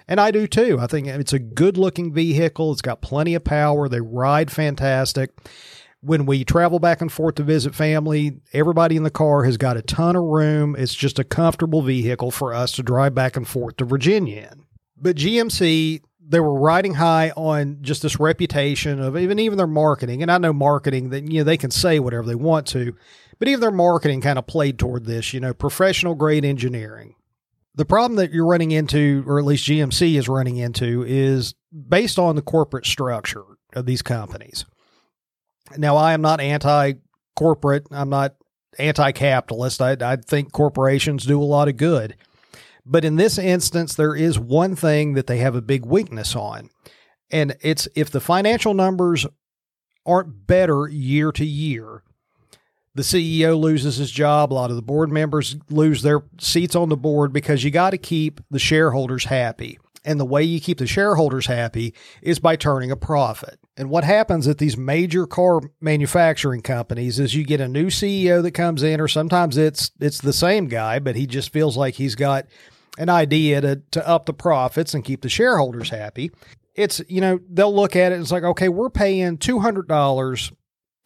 And 0.09 0.19
I 0.19 0.31
do 0.31 0.47
too. 0.47 0.79
I 0.81 0.87
think 0.87 1.07
it's 1.07 1.35
a 1.35 1.39
good 1.39 1.77
looking 1.77 2.15
vehicle. 2.15 2.73
It's 2.73 2.81
got 2.81 3.03
plenty 3.03 3.35
of 3.35 3.45
power. 3.45 3.87
They 3.87 4.01
ride 4.01 4.51
fantastic. 4.51 5.33
When 6.01 6.25
we 6.25 6.47
travel 6.47 6.79
back 6.79 7.03
and 7.03 7.13
forth 7.13 7.35
to 7.35 7.43
visit 7.43 7.75
family, 7.75 8.41
everybody 8.55 8.97
in 8.97 9.03
the 9.03 9.11
car 9.11 9.45
has 9.45 9.59
got 9.59 9.77
a 9.77 9.83
ton 9.83 10.17
of 10.17 10.25
room. 10.25 10.77
It's 10.79 10.95
just 10.95 11.19
a 11.19 11.25
comfortable 11.25 11.83
vehicle 11.83 12.31
for 12.31 12.55
us 12.55 12.73
to 12.73 12.83
drive 12.83 13.15
back 13.15 13.37
and 13.37 13.47
forth 13.47 13.77
to 13.77 13.85
Virginia 13.85 14.49
in. 14.51 14.65
But 14.97 15.17
GMC 15.17 16.01
they 16.29 16.41
were 16.41 16.55
riding 16.55 16.95
high 16.95 17.31
on 17.31 17.79
just 17.81 18.03
this 18.03 18.21
reputation 18.21 19.01
of 19.01 19.17
even 19.17 19.39
even 19.39 19.57
their 19.57 19.67
marketing. 19.67 20.23
And 20.23 20.31
I 20.31 20.39
know 20.39 20.53
marketing 20.53 21.11
that 21.11 21.31
you 21.31 21.41
know 21.41 21.45
they 21.45 21.57
can 21.57 21.71
say 21.71 21.99
whatever 21.99 22.27
they 22.27 22.35
want 22.35 22.67
to, 22.69 22.95
but 23.39 23.49
even 23.49 23.61
their 23.61 23.71
marketing 23.71 24.21
kind 24.21 24.39
of 24.39 24.47
played 24.47 24.79
toward 24.79 25.07
this, 25.07 25.33
you 25.33 25.41
know, 25.41 25.55
professional 25.55 26.15
grade 26.15 26.45
engineering. 26.45 27.15
The 27.75 27.85
problem 27.85 28.17
that 28.17 28.33
you're 28.33 28.47
running 28.47 28.73
into, 28.73 29.25
or 29.27 29.39
at 29.39 29.45
least 29.45 29.67
GMC 29.67 30.19
is 30.19 30.29
running 30.29 30.57
into, 30.57 31.05
is 31.07 31.55
based 31.89 32.19
on 32.19 32.37
the 32.37 32.43
corporate 32.43 32.87
structure 32.87 33.45
of 33.73 33.87
these 33.87 34.03
companies. 34.03 34.65
Now, 35.77 35.97
I 35.97 36.13
am 36.13 36.21
not 36.21 36.41
anti 36.41 36.95
corporate. 37.37 37.87
I'm 37.91 38.11
not 38.11 38.35
anti 38.79 39.13
capitalist. 39.13 39.81
I, 39.81 39.97
I 40.01 40.17
think 40.17 40.53
corporations 40.53 41.25
do 41.25 41.41
a 41.41 41.45
lot 41.45 41.69
of 41.69 41.77
good. 41.77 42.17
But 42.91 43.05
in 43.05 43.17
this 43.17 43.39
instance, 43.39 43.95
there 43.95 44.17
is 44.17 44.39
one 44.39 44.75
thing 44.75 45.13
that 45.13 45.27
they 45.27 45.39
have 45.39 45.55
a 45.55 45.61
big 45.61 45.85
weakness 45.85 46.35
on. 46.35 46.71
And 47.31 47.55
it's 47.61 47.87
if 47.95 48.11
the 48.11 48.21
financial 48.21 48.73
numbers 48.73 49.27
aren't 50.07 50.47
better 50.47 50.89
year 50.89 51.31
to 51.33 51.45
year, 51.45 52.03
the 52.95 53.03
CEO 53.03 53.61
loses 53.61 53.97
his 53.97 54.11
job. 54.11 54.53
A 54.53 54.55
lot 54.55 54.71
of 54.71 54.77
the 54.77 54.83
board 54.83 55.13
members 55.13 55.57
lose 55.69 56.01
their 56.01 56.23
seats 56.41 56.75
on 56.75 56.89
the 56.89 56.97
board 56.97 57.33
because 57.33 57.63
you 57.63 57.71
got 57.71 57.91
to 57.91 57.99
keep 57.99 58.41
the 58.51 58.59
shareholders 58.59 59.27
happy. 59.27 59.79
And 60.05 60.19
the 60.19 60.25
way 60.25 60.43
you 60.43 60.59
keep 60.59 60.79
the 60.79 60.87
shareholders 60.87 61.47
happy 61.47 61.95
is 62.23 62.39
by 62.39 62.57
turning 62.57 62.91
a 62.91 62.97
profit. 62.97 63.59
And 63.77 63.91
what 63.91 64.05
happens 64.05 64.49
at 64.49 64.57
these 64.57 64.79
major 64.79 65.27
car 65.27 65.61
manufacturing 65.83 66.63
companies 66.63 67.21
is 67.21 67.35
you 67.35 67.45
get 67.45 67.61
a 67.61 67.69
new 67.69 67.89
CEO 67.89 68.43
that 68.43 68.53
comes 68.53 68.83
in, 68.83 69.01
or 69.01 69.09
sometimes 69.09 69.59
it's 69.59 69.91
it's 70.01 70.21
the 70.21 70.33
same 70.33 70.69
guy, 70.69 70.99
but 70.99 71.17
he 71.17 71.27
just 71.27 71.53
feels 71.53 71.77
like 71.77 71.97
he's 71.97 72.15
got 72.15 72.47
an 72.99 73.09
idea 73.09 73.61
to, 73.61 73.83
to 73.93 74.07
up 74.07 74.27
the 74.27 74.35
profits 74.35 74.93
and 74.93 75.05
keep 75.05 75.23
the 75.23 75.29
shareholders 75.29 75.91
happy. 75.91 76.31
It's, 76.75 77.01
you 77.09 77.21
know, 77.21 77.41
they'll 77.49 77.75
look 77.75 77.97
at 77.97 78.13
it 78.13 78.17
and 78.17 78.23
it's 78.23 78.33
like, 78.33 78.43
okay, 78.43 78.69
we're 78.69 78.91
paying 78.91 79.39
$200 79.39 80.53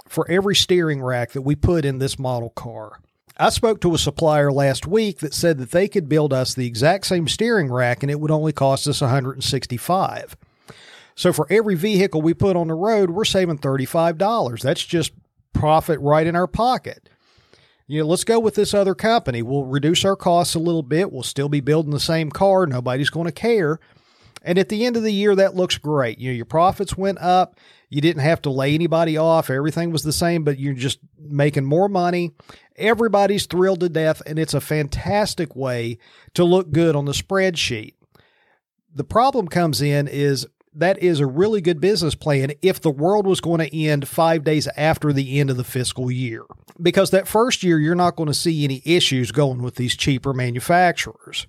for 0.09 0.29
every 0.29 0.57
steering 0.57 1.03
rack 1.03 1.33
that 1.33 1.43
we 1.43 1.55
put 1.55 1.85
in 1.85 1.99
this 1.99 2.19
model 2.19 2.51
car. 2.51 2.99
I 3.37 3.51
spoke 3.51 3.81
to 3.83 3.95
a 3.95 3.99
supplier 3.99 4.53
last 4.53 4.87
week 4.87 5.19
that 5.19 5.35
said 5.35 5.59
that 5.59 5.71
they 5.71 5.89
could 5.89 6.09
build 6.09 6.33
us 6.33 6.55
the 6.55 6.67
exact 6.67 7.07
same 7.07 7.29
steering 7.29 7.71
rack 7.71 8.03
and 8.03 8.11
it 8.11 8.21
would 8.21 8.31
only 8.31 8.53
cost 8.53 8.87
us 8.89 9.01
165. 9.01 10.37
So 11.15 11.33
for 11.33 11.47
every 11.51 11.75
vehicle 11.75 12.23
we 12.23 12.35
put 12.35 12.57
on 12.57 12.69
the 12.69 12.75
road, 12.75 13.11
we're 13.11 13.25
saving 13.25 13.59
$35. 13.59 14.61
That's 14.61 14.85
just 14.85 15.13
profit 15.53 16.01
right 16.01 16.27
in 16.27 16.37
our 16.37 16.47
pocket 16.47 17.09
you 17.87 18.01
know, 18.01 18.07
let's 18.07 18.25
go 18.25 18.39
with 18.39 18.55
this 18.55 18.75
other 18.75 18.95
company. 18.95 19.43
We'll 19.43 19.65
reduce 19.65 20.05
our 20.05 20.17
costs 20.17 20.55
a 20.55 20.61
little 20.61 20.83
bit. 20.83 21.13
We'll 21.13 21.23
still 21.23 21.49
be 21.49 21.61
building 21.61 21.93
the 21.93 22.01
same 22.01 22.31
car. 22.31 22.67
Nobody's 22.67 23.11
going 23.11 23.27
to 23.27 23.33
care. 23.33 23.79
And 24.45 24.59
at 24.59 24.69
the 24.69 24.85
end 24.85 24.97
of 24.97 25.03
the 25.03 25.13
year, 25.13 25.37
that 25.37 25.55
looks 25.55 25.79
great. 25.79 26.19
You 26.19 26.31
know, 26.31 26.37
your 26.37 26.45
profits 26.45 26.97
went 26.97 27.19
up. 27.21 27.59
You 27.89 28.01
didn't 28.01 28.23
have 28.23 28.43
to 28.43 28.51
lay 28.51 28.75
anybody 28.75 29.17
off. 29.17 29.51
Everything 29.51 29.93
was 29.93 30.03
the 30.03 30.13
same, 30.13 30.45
but 30.45 30.59
you're 30.59 30.75
just 30.75 30.99
making 31.19 31.65
more 31.65 31.89
money. 31.89 32.33
Everybody's 32.77 33.47
thrilled 33.47 33.81
to 33.81 33.89
death, 33.89 34.23
and 34.27 34.39
it's 34.39 34.55
a 34.55 34.61
fantastic 34.61 35.55
way 35.55 35.99
to 36.35 36.45
look 36.45 36.73
good 36.73 36.97
on 36.97 37.05
the 37.05 37.13
spreadsheet. 37.13 37.95
The 38.95 39.05
problem 39.05 39.47
comes 39.49 39.81
in 39.81 40.09
is 40.09 40.47
that 40.75 41.03
is 41.03 41.21
a 41.21 41.27
really 41.27 41.61
good 41.61 41.81
business 41.81 42.15
plan 42.15 42.53
if 42.63 42.81
the 42.81 42.91
world 42.91 43.27
was 43.27 43.41
going 43.41 43.61
to 43.61 43.77
end 43.77 44.09
five 44.09 44.45
days 44.45 44.69
after 44.77 45.13
the 45.13 45.39
end 45.39 45.51
of 45.51 45.57
the 45.57 45.65
fiscal 45.65 46.11
year. 46.11 46.45
Because 46.81 47.11
that 47.11 47.29
first 47.29 47.63
year, 47.63 47.79
you're 47.79 47.95
not 47.95 48.17
going 48.17 48.29
to 48.29 48.35
see 48.35 48.65
any 48.65 48.83
issues 48.85 49.33
going 49.33 49.63
with 49.63 49.77
these 49.77 49.97
cheaper 49.97 50.33
manufacturers. 50.33 51.47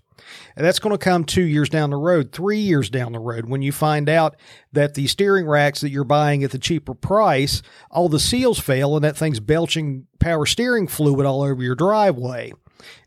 And 0.56 0.66
that's 0.66 0.80
going 0.80 0.92
to 0.92 0.98
come 0.98 1.26
two 1.26 1.44
years 1.44 1.70
down 1.70 1.90
the 1.90 1.98
road, 1.98 2.32
three 2.32 2.60
years 2.60 2.90
down 2.90 3.12
the 3.12 3.20
road, 3.20 3.50
when 3.50 3.62
you 3.62 3.72
find 3.72 4.08
out 4.08 4.36
that 4.72 4.94
the 4.94 5.08
steering 5.08 5.48
racks 5.48 5.82
that 5.82 5.90
you're 5.90 6.04
buying 6.04 6.44
at 6.44 6.52
the 6.52 6.60
cheaper 6.60 6.94
price, 6.94 7.62
all 7.92 8.10
the 8.10 8.20
seals 8.20 8.60
fail 8.60 8.96
and 8.96 9.04
that 9.04 9.18
thing's 9.18 9.40
belching 9.40 10.08
power 10.20 10.46
steering 10.46 10.88
fluid 10.88 11.26
all 11.26 11.42
over 11.42 11.62
your 11.62 11.76
driveway. 11.76 12.54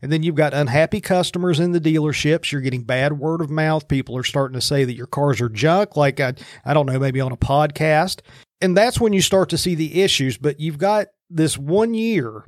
And 0.01 0.11
then 0.11 0.23
you've 0.23 0.35
got 0.35 0.53
unhappy 0.53 1.01
customers 1.01 1.59
in 1.59 1.71
the 1.71 1.81
dealerships. 1.81 2.51
You're 2.51 2.61
getting 2.61 2.83
bad 2.83 3.19
word 3.19 3.41
of 3.41 3.49
mouth. 3.49 3.87
People 3.87 4.17
are 4.17 4.23
starting 4.23 4.55
to 4.55 4.65
say 4.65 4.85
that 4.85 4.95
your 4.95 5.07
cars 5.07 5.41
are 5.41 5.49
junk, 5.49 5.95
like 5.95 6.19
I, 6.19 6.33
I 6.65 6.73
don't 6.73 6.85
know, 6.85 6.99
maybe 6.99 7.21
on 7.21 7.31
a 7.31 7.37
podcast. 7.37 8.21
And 8.61 8.75
that's 8.75 8.99
when 8.99 9.13
you 9.13 9.21
start 9.21 9.49
to 9.49 9.57
see 9.57 9.75
the 9.75 10.01
issues. 10.01 10.37
But 10.37 10.59
you've 10.59 10.79
got 10.79 11.07
this 11.29 11.57
one 11.57 11.93
year, 11.93 12.45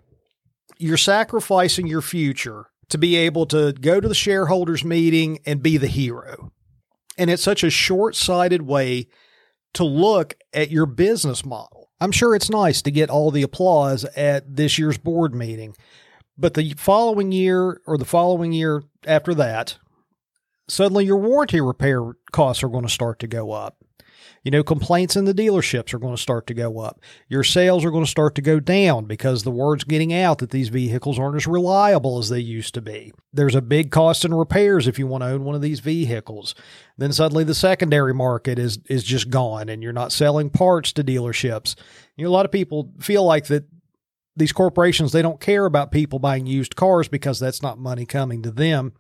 you're 0.77 0.97
sacrificing 0.97 1.87
your 1.87 2.01
future 2.01 2.67
to 2.89 2.97
be 2.97 3.15
able 3.15 3.45
to 3.47 3.73
go 3.73 3.99
to 3.99 4.07
the 4.07 4.15
shareholders 4.15 4.83
meeting 4.83 5.39
and 5.45 5.61
be 5.61 5.77
the 5.77 5.87
hero. 5.87 6.51
And 7.17 7.29
it's 7.29 7.43
such 7.43 7.63
a 7.63 7.69
short 7.69 8.15
sighted 8.15 8.63
way 8.63 9.07
to 9.73 9.83
look 9.83 10.35
at 10.53 10.71
your 10.71 10.85
business 10.85 11.45
model. 11.45 11.89
I'm 12.01 12.11
sure 12.11 12.33
it's 12.33 12.49
nice 12.49 12.81
to 12.83 12.91
get 12.91 13.09
all 13.09 13.29
the 13.29 13.43
applause 13.43 14.05
at 14.05 14.55
this 14.55 14.79
year's 14.79 14.97
board 14.97 15.35
meeting, 15.35 15.75
but 16.39 16.53
the 16.53 16.73
following 16.77 17.31
year 17.31 17.81
or 17.85 17.97
the 17.97 18.05
following 18.05 18.53
year 18.53 18.83
after 19.05 19.33
that, 19.35 19.77
suddenly 20.67 21.05
your 21.05 21.17
warranty 21.17 21.59
repair 21.59 22.13
costs 22.31 22.63
are 22.63 22.69
going 22.69 22.85
to 22.85 22.89
start 22.89 23.19
to 23.19 23.27
go 23.27 23.51
up. 23.51 23.77
You 24.43 24.51
know, 24.51 24.63
complaints 24.63 25.17
in 25.17 25.25
the 25.25 25.33
dealerships 25.33 25.93
are 25.93 25.99
going 25.99 26.15
to 26.15 26.21
start 26.21 26.47
to 26.47 26.53
go 26.53 26.79
up. 26.79 27.01
Your 27.27 27.43
sales 27.43 27.83
are 27.83 27.91
going 27.91 28.05
to 28.05 28.09
start 28.09 28.35
to 28.35 28.41
go 28.41 28.61
down 28.61 29.03
because 29.05 29.43
the 29.43 29.51
word's 29.51 29.83
getting 29.83 30.13
out 30.13 30.37
that 30.37 30.51
these 30.51 30.69
vehicles 30.69 31.19
aren't 31.19 31.35
as 31.35 31.45
reliable 31.45 32.19
as 32.19 32.29
they 32.29 32.39
used 32.39 32.73
to 32.75 32.81
be. 32.81 33.11
There's 33.33 33.55
a 33.55 33.61
big 33.61 33.91
cost 33.91 34.23
in 34.23 34.33
repairs 34.33 34.87
if 34.87 34.97
you 34.97 35.07
want 35.07 35.23
to 35.23 35.29
own 35.29 35.43
one 35.43 35.55
of 35.55 35.61
these 35.61 35.81
vehicles. 35.81 36.55
Then 36.97 37.11
suddenly 37.11 37.43
the 37.43 37.53
secondary 37.53 38.13
market 38.13 38.57
is 38.57 38.79
is 38.89 39.03
just 39.03 39.29
gone 39.29 39.67
and 39.67 39.83
you're 39.83 39.91
not 39.91 40.13
selling 40.13 40.49
parts 40.49 40.93
to 40.93 41.03
dealerships. 41.03 41.75
You 42.15 42.23
know, 42.23 42.29
a 42.29 42.31
lot 42.31 42.45
of 42.45 42.51
people 42.51 42.93
feel 42.99 43.25
like 43.25 43.47
that 43.47 43.65
these 44.39 44.51
corporations 44.51 45.11
they 45.11 45.21
don't 45.21 45.39
care 45.39 45.65
about 45.65 45.91
people 45.91 46.19
buying 46.19 46.45
used 46.45 46.75
cars 46.75 47.07
because 47.07 47.39
that's 47.39 47.61
not 47.61 47.77
money 47.77 48.05
coming 48.05 48.41
to 48.43 48.51
them. 48.51 48.93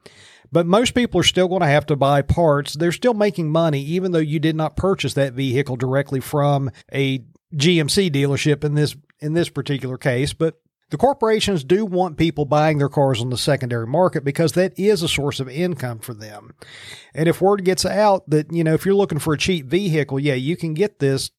But 0.51 0.65
most 0.65 0.95
people 0.95 1.19
are 1.19 1.23
still 1.23 1.47
going 1.47 1.61
to 1.61 1.67
have 1.67 1.85
to 1.87 1.95
buy 1.95 2.21
parts. 2.21 2.73
They're 2.73 2.91
still 2.91 3.13
making 3.13 3.51
money, 3.51 3.81
even 3.81 4.11
though 4.11 4.19
you 4.19 4.39
did 4.39 4.55
not 4.55 4.75
purchase 4.75 5.13
that 5.13 5.33
vehicle 5.33 5.75
directly 5.75 6.19
from 6.19 6.71
a 6.91 7.19
GMC 7.55 8.11
dealership 8.11 8.63
in 8.63 8.75
this 8.75 8.95
in 9.19 9.33
this 9.33 9.49
particular 9.49 9.97
case. 9.97 10.33
But 10.33 10.59
the 10.89 10.97
corporations 10.97 11.63
do 11.63 11.85
want 11.85 12.17
people 12.17 12.45
buying 12.45 12.79
their 12.79 12.89
cars 12.89 13.21
on 13.21 13.29
the 13.29 13.37
secondary 13.37 13.85
market 13.85 14.23
because 14.23 14.53
that 14.53 14.77
is 14.77 15.03
a 15.03 15.07
source 15.07 15.39
of 15.39 15.47
income 15.47 15.99
for 15.99 16.15
them. 16.15 16.55
And 17.13 17.29
if 17.29 17.41
word 17.41 17.63
gets 17.63 17.85
out 17.85 18.27
that, 18.29 18.51
you 18.51 18.63
know, 18.63 18.73
if 18.73 18.85
you're 18.85 18.95
looking 18.95 19.19
for 19.19 19.33
a 19.33 19.37
cheap 19.37 19.67
vehicle, 19.67 20.19
yeah, 20.19 20.33
you 20.33 20.57
can 20.57 20.73
get 20.73 20.97
this 20.97 21.29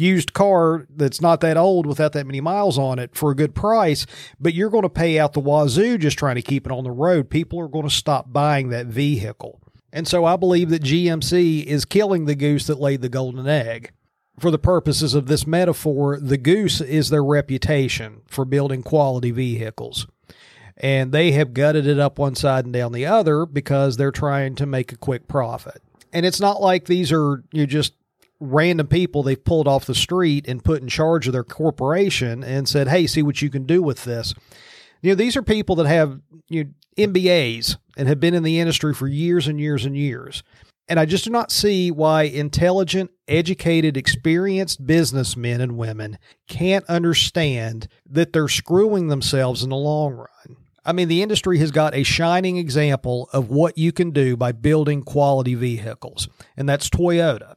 used 0.00 0.32
car 0.32 0.86
that's 0.88 1.20
not 1.20 1.40
that 1.40 1.56
old 1.56 1.86
without 1.86 2.12
that 2.12 2.26
many 2.26 2.40
miles 2.40 2.78
on 2.78 2.98
it 2.98 3.14
for 3.14 3.30
a 3.30 3.36
good 3.36 3.54
price, 3.54 4.06
but 4.40 4.54
you're 4.54 4.70
going 4.70 4.82
to 4.82 4.88
pay 4.88 5.18
out 5.18 5.34
the 5.34 5.40
wazoo 5.40 5.98
just 5.98 6.18
trying 6.18 6.36
to 6.36 6.42
keep 6.42 6.66
it 6.66 6.72
on 6.72 6.84
the 6.84 6.90
road. 6.90 7.30
People 7.30 7.60
are 7.60 7.68
going 7.68 7.88
to 7.88 7.94
stop 7.94 8.32
buying 8.32 8.70
that 8.70 8.86
vehicle. 8.86 9.60
And 9.92 10.06
so 10.06 10.24
I 10.24 10.36
believe 10.36 10.70
that 10.70 10.82
GMC 10.82 11.64
is 11.64 11.84
killing 11.84 12.24
the 12.24 12.34
goose 12.34 12.66
that 12.66 12.80
laid 12.80 13.02
the 13.02 13.08
golden 13.08 13.46
egg. 13.46 13.92
For 14.38 14.50
the 14.50 14.58
purposes 14.58 15.14
of 15.14 15.26
this 15.26 15.46
metaphor, 15.46 16.18
the 16.18 16.38
goose 16.38 16.80
is 16.80 17.10
their 17.10 17.24
reputation 17.24 18.22
for 18.26 18.46
building 18.46 18.82
quality 18.82 19.32
vehicles. 19.32 20.06
And 20.78 21.12
they 21.12 21.32
have 21.32 21.52
gutted 21.52 21.86
it 21.86 21.98
up 21.98 22.18
one 22.18 22.34
side 22.34 22.64
and 22.64 22.72
down 22.72 22.92
the 22.92 23.04
other 23.04 23.44
because 23.44 23.96
they're 23.96 24.10
trying 24.10 24.54
to 24.54 24.64
make 24.64 24.92
a 24.92 24.96
quick 24.96 25.28
profit. 25.28 25.82
And 26.10 26.24
it's 26.24 26.40
not 26.40 26.62
like 26.62 26.86
these 26.86 27.12
are 27.12 27.44
you 27.52 27.66
just 27.66 27.92
random 28.40 28.86
people 28.86 29.22
they've 29.22 29.44
pulled 29.44 29.68
off 29.68 29.86
the 29.86 29.94
street 29.94 30.48
and 30.48 30.64
put 30.64 30.82
in 30.82 30.88
charge 30.88 31.26
of 31.26 31.32
their 31.32 31.44
corporation 31.44 32.42
and 32.42 32.68
said, 32.68 32.88
"Hey, 32.88 33.06
see 33.06 33.22
what 33.22 33.42
you 33.42 33.50
can 33.50 33.64
do 33.64 33.82
with 33.82 34.04
this." 34.04 34.34
You 35.02 35.10
know, 35.10 35.14
these 35.14 35.36
are 35.36 35.42
people 35.42 35.76
that 35.76 35.86
have 35.86 36.20
you 36.48 36.64
know, 36.64 36.70
MBAs 36.98 37.76
and 37.96 38.08
have 38.08 38.20
been 38.20 38.34
in 38.34 38.42
the 38.42 38.58
industry 38.58 38.94
for 38.94 39.06
years 39.06 39.46
and 39.46 39.60
years 39.60 39.84
and 39.84 39.96
years. 39.96 40.42
And 40.88 40.98
I 40.98 41.04
just 41.06 41.24
do 41.24 41.30
not 41.30 41.52
see 41.52 41.92
why 41.92 42.24
intelligent, 42.24 43.12
educated, 43.28 43.96
experienced 43.96 44.84
businessmen 44.84 45.60
and 45.60 45.78
women 45.78 46.18
can't 46.48 46.84
understand 46.86 47.86
that 48.06 48.32
they're 48.32 48.48
screwing 48.48 49.06
themselves 49.06 49.62
in 49.62 49.70
the 49.70 49.76
long 49.76 50.14
run. 50.14 50.56
I 50.84 50.92
mean, 50.92 51.06
the 51.06 51.22
industry 51.22 51.58
has 51.58 51.70
got 51.70 51.94
a 51.94 52.02
shining 52.02 52.56
example 52.56 53.28
of 53.32 53.50
what 53.50 53.78
you 53.78 53.92
can 53.92 54.10
do 54.10 54.36
by 54.36 54.50
building 54.50 55.02
quality 55.02 55.54
vehicles, 55.54 56.28
and 56.56 56.68
that's 56.68 56.88
Toyota. 56.88 57.54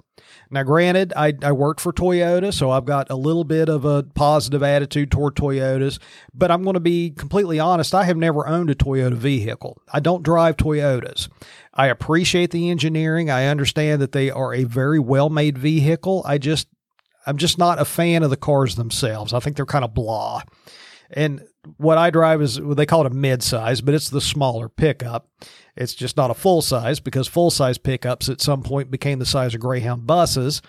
Now, 0.53 0.61
granted, 0.61 1.13
I, 1.15 1.33
I 1.41 1.51
worked 1.51 1.81
for 1.81 1.91
Toyota, 1.91 2.53
so 2.53 2.69
I've 2.69 2.85
got 2.85 3.09
a 3.09 3.15
little 3.15 3.43
bit 3.43 3.69
of 3.69 3.85
a 3.85 4.03
positive 4.03 4.61
attitude 4.61 5.09
toward 5.09 5.33
Toyotas, 5.35 5.97
but 6.31 6.51
I'm 6.51 6.61
going 6.61 6.75
to 6.75 6.79
be 6.79 7.09
completely 7.09 7.59
honest. 7.59 7.95
I 7.95 8.03
have 8.03 8.17
never 8.17 8.47
owned 8.47 8.69
a 8.69 8.75
Toyota 8.75 9.15
vehicle. 9.15 9.81
I 9.91 9.99
don't 9.99 10.21
drive 10.21 10.57
Toyotas. 10.57 11.27
I 11.73 11.87
appreciate 11.87 12.51
the 12.51 12.69
engineering. 12.69 13.31
I 13.31 13.47
understand 13.47 13.99
that 14.03 14.11
they 14.11 14.29
are 14.29 14.53
a 14.53 14.63
very 14.65 14.99
well 14.99 15.31
made 15.31 15.57
vehicle. 15.57 16.21
I 16.23 16.37
just, 16.37 16.67
I'm 17.25 17.37
just 17.37 17.57
not 17.57 17.81
a 17.81 17.85
fan 17.85 18.21
of 18.21 18.29
the 18.29 18.37
cars 18.37 18.75
themselves. 18.75 19.33
I 19.33 19.39
think 19.39 19.55
they're 19.55 19.65
kind 19.65 19.83
of 19.83 19.95
blah. 19.95 20.43
And 21.09 21.41
what 21.77 21.97
I 21.97 22.11
drive 22.11 22.43
is 22.43 22.59
they 22.61 22.85
call 22.85 23.07
it 23.07 23.11
a 23.11 23.15
midsize, 23.15 23.83
but 23.83 23.95
it's 23.95 24.11
the 24.11 24.21
smaller 24.21 24.69
pickup. 24.69 25.29
It's 25.75 25.93
just 25.93 26.17
not 26.17 26.31
a 26.31 26.35
full 26.35 26.61
size 26.61 26.99
because 26.99 27.27
full 27.27 27.51
size 27.51 27.77
pickups 27.77 28.29
at 28.29 28.41
some 28.41 28.61
point 28.61 28.91
became 28.91 29.19
the 29.19 29.25
size 29.25 29.55
of 29.55 29.61
Greyhound 29.61 30.05
buses. 30.05 30.61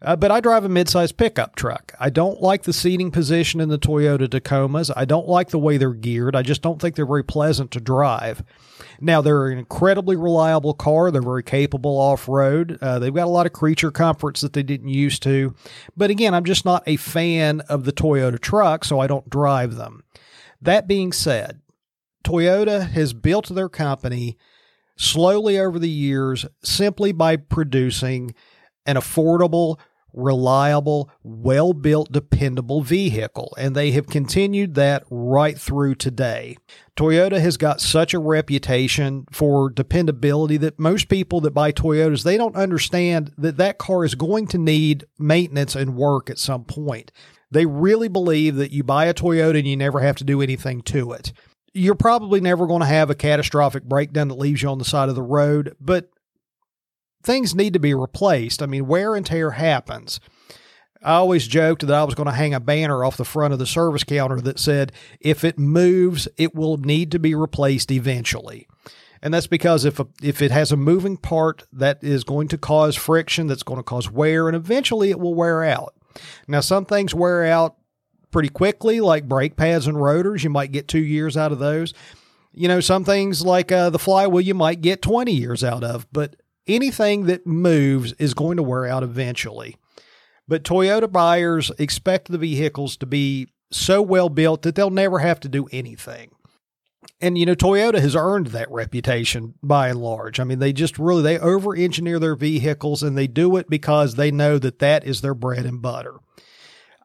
Uh, 0.00 0.14
but 0.14 0.30
I 0.30 0.40
drive 0.40 0.64
a 0.64 0.68
midsize 0.68 1.16
pickup 1.16 1.56
truck. 1.56 1.92
I 1.98 2.08
don't 2.08 2.40
like 2.40 2.62
the 2.62 2.72
seating 2.72 3.10
position 3.10 3.60
in 3.60 3.68
the 3.68 3.80
Toyota 3.80 4.28
Tacomas. 4.28 4.92
I 4.94 5.04
don't 5.04 5.28
like 5.28 5.48
the 5.48 5.58
way 5.58 5.76
they're 5.76 5.92
geared. 5.92 6.36
I 6.36 6.42
just 6.42 6.62
don't 6.62 6.80
think 6.80 6.94
they're 6.94 7.04
very 7.04 7.24
pleasant 7.24 7.72
to 7.72 7.80
drive. 7.80 8.44
Now, 9.00 9.20
they're 9.20 9.48
an 9.48 9.58
incredibly 9.58 10.14
reliable 10.14 10.72
car. 10.72 11.10
They're 11.10 11.20
very 11.20 11.42
capable 11.42 11.98
off 11.98 12.28
road. 12.28 12.78
Uh, 12.80 13.00
they've 13.00 13.14
got 13.14 13.26
a 13.26 13.30
lot 13.30 13.46
of 13.46 13.52
creature 13.52 13.90
comforts 13.90 14.40
that 14.42 14.52
they 14.52 14.62
didn't 14.62 14.88
used 14.88 15.22
to. 15.24 15.54
But 15.96 16.10
again, 16.10 16.32
I'm 16.32 16.44
just 16.44 16.64
not 16.64 16.84
a 16.86 16.96
fan 16.96 17.60
of 17.62 17.84
the 17.84 17.92
Toyota 17.92 18.38
truck, 18.38 18.84
so 18.84 19.00
I 19.00 19.08
don't 19.08 19.28
drive 19.28 19.74
them. 19.74 20.04
That 20.62 20.86
being 20.86 21.12
said, 21.12 21.60
Toyota 22.28 22.86
has 22.90 23.14
built 23.14 23.48
their 23.48 23.70
company 23.70 24.36
slowly 24.98 25.58
over 25.58 25.78
the 25.78 25.88
years 25.88 26.44
simply 26.62 27.10
by 27.10 27.36
producing 27.36 28.34
an 28.84 28.96
affordable, 28.96 29.78
reliable, 30.12 31.10
well 31.22 31.72
built, 31.72 32.12
dependable 32.12 32.82
vehicle. 32.82 33.54
And 33.56 33.74
they 33.74 33.92
have 33.92 34.08
continued 34.08 34.74
that 34.74 35.04
right 35.08 35.58
through 35.58 35.94
today. 35.94 36.58
Toyota 36.98 37.40
has 37.40 37.56
got 37.56 37.80
such 37.80 38.12
a 38.12 38.18
reputation 38.18 39.24
for 39.32 39.70
dependability 39.70 40.58
that 40.58 40.78
most 40.78 41.08
people 41.08 41.40
that 41.40 41.52
buy 41.52 41.72
Toyotas, 41.72 42.24
they 42.24 42.36
don't 42.36 42.56
understand 42.56 43.32
that 43.38 43.56
that 43.56 43.78
car 43.78 44.04
is 44.04 44.14
going 44.14 44.48
to 44.48 44.58
need 44.58 45.06
maintenance 45.18 45.74
and 45.74 45.96
work 45.96 46.28
at 46.28 46.38
some 46.38 46.64
point. 46.64 47.10
They 47.50 47.64
really 47.64 48.08
believe 48.08 48.56
that 48.56 48.70
you 48.70 48.84
buy 48.84 49.06
a 49.06 49.14
Toyota 49.14 49.60
and 49.60 49.66
you 49.66 49.78
never 49.78 50.00
have 50.00 50.16
to 50.16 50.24
do 50.24 50.42
anything 50.42 50.82
to 50.82 51.12
it 51.12 51.32
you're 51.74 51.94
probably 51.94 52.40
never 52.40 52.66
going 52.66 52.80
to 52.80 52.86
have 52.86 53.10
a 53.10 53.14
catastrophic 53.14 53.84
breakdown 53.84 54.28
that 54.28 54.38
leaves 54.38 54.62
you 54.62 54.68
on 54.68 54.78
the 54.78 54.84
side 54.84 55.08
of 55.08 55.14
the 55.14 55.22
road, 55.22 55.76
but 55.80 56.10
things 57.22 57.54
need 57.54 57.72
to 57.72 57.78
be 57.78 57.94
replaced. 57.94 58.62
I 58.62 58.66
mean, 58.66 58.86
wear 58.86 59.14
and 59.14 59.24
tear 59.24 59.52
happens. 59.52 60.20
I 61.02 61.14
always 61.14 61.46
joked 61.46 61.86
that 61.86 61.94
I 61.94 62.02
was 62.04 62.16
going 62.16 62.28
to 62.28 62.34
hang 62.34 62.54
a 62.54 62.60
banner 62.60 63.04
off 63.04 63.16
the 63.16 63.24
front 63.24 63.52
of 63.52 63.60
the 63.60 63.66
service 63.66 64.02
counter 64.02 64.40
that 64.40 64.58
said, 64.58 64.92
if 65.20 65.44
it 65.44 65.58
moves, 65.58 66.26
it 66.36 66.54
will 66.54 66.76
need 66.76 67.12
to 67.12 67.18
be 67.18 67.34
replaced 67.34 67.92
eventually. 67.92 68.66
And 69.22 69.32
that's 69.32 69.46
because 69.46 69.84
if 69.84 70.00
a, 70.00 70.06
if 70.22 70.42
it 70.42 70.50
has 70.50 70.72
a 70.72 70.76
moving 70.76 71.16
part 71.16 71.64
that 71.72 72.02
is 72.02 72.24
going 72.24 72.48
to 72.48 72.58
cause 72.58 72.96
friction, 72.96 73.46
that's 73.46 73.62
going 73.62 73.78
to 73.78 73.84
cause 73.84 74.10
wear, 74.10 74.48
and 74.48 74.56
eventually 74.56 75.10
it 75.10 75.20
will 75.20 75.34
wear 75.34 75.64
out. 75.64 75.94
Now, 76.46 76.60
some 76.60 76.84
things 76.84 77.14
wear 77.14 77.44
out 77.44 77.76
pretty 78.30 78.48
quickly, 78.48 79.00
like 79.00 79.28
brake 79.28 79.56
pads 79.56 79.86
and 79.86 80.00
rotors. 80.00 80.44
You 80.44 80.50
might 80.50 80.72
get 80.72 80.88
two 80.88 81.04
years 81.04 81.36
out 81.36 81.52
of 81.52 81.58
those. 81.58 81.94
You 82.52 82.68
know, 82.68 82.80
some 82.80 83.04
things 83.04 83.42
like 83.42 83.70
uh, 83.70 83.90
the 83.90 83.98
flywheel, 83.98 84.40
you 84.40 84.54
might 84.54 84.80
get 84.80 85.02
20 85.02 85.32
years 85.32 85.62
out 85.62 85.84
of, 85.84 86.06
but 86.12 86.36
anything 86.66 87.26
that 87.26 87.46
moves 87.46 88.12
is 88.14 88.34
going 88.34 88.56
to 88.56 88.62
wear 88.62 88.86
out 88.86 89.02
eventually. 89.02 89.76
But 90.46 90.64
Toyota 90.64 91.10
buyers 91.10 91.70
expect 91.78 92.28
the 92.28 92.38
vehicles 92.38 92.96
to 92.98 93.06
be 93.06 93.48
so 93.70 94.00
well 94.00 94.28
built 94.28 94.62
that 94.62 94.74
they'll 94.74 94.90
never 94.90 95.18
have 95.18 95.40
to 95.40 95.48
do 95.48 95.68
anything. 95.70 96.30
And 97.20 97.36
you 97.36 97.46
know, 97.46 97.54
Toyota 97.54 98.00
has 98.00 98.14
earned 98.14 98.48
that 98.48 98.70
reputation 98.70 99.54
by 99.62 99.88
and 99.88 100.00
large. 100.00 100.38
I 100.38 100.44
mean, 100.44 100.58
they 100.58 100.72
just 100.72 100.98
really 100.98 101.22
they 101.22 101.38
over 101.38 101.74
engineer 101.74 102.18
their 102.18 102.36
vehicles 102.36 103.02
and 103.02 103.16
they 103.16 103.26
do 103.26 103.56
it 103.56 103.68
because 103.68 104.14
they 104.14 104.30
know 104.30 104.58
that 104.58 104.78
that 104.78 105.04
is 105.04 105.20
their 105.20 105.34
bread 105.34 105.66
and 105.66 105.82
butter. 105.82 106.14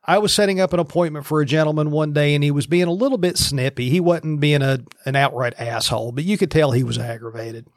I 0.05 0.17
was 0.17 0.33
setting 0.33 0.59
up 0.59 0.73
an 0.73 0.79
appointment 0.79 1.25
for 1.25 1.41
a 1.41 1.45
gentleman 1.45 1.91
one 1.91 2.11
day 2.11 2.35
and 2.35 2.43
he 2.43 2.51
was 2.51 2.67
being 2.67 2.87
a 2.87 2.91
little 2.91 3.17
bit 3.17 3.37
snippy. 3.37 3.89
He 3.89 3.99
wasn't 3.99 4.39
being 4.39 4.61
a, 4.61 4.79
an 5.05 5.15
outright 5.15 5.53
asshole, 5.57 6.11
but 6.11 6.25
you 6.25 6.37
could 6.37 6.51
tell 6.51 6.71
he 6.71 6.83
was 6.83 6.97
aggravated. 6.97 7.67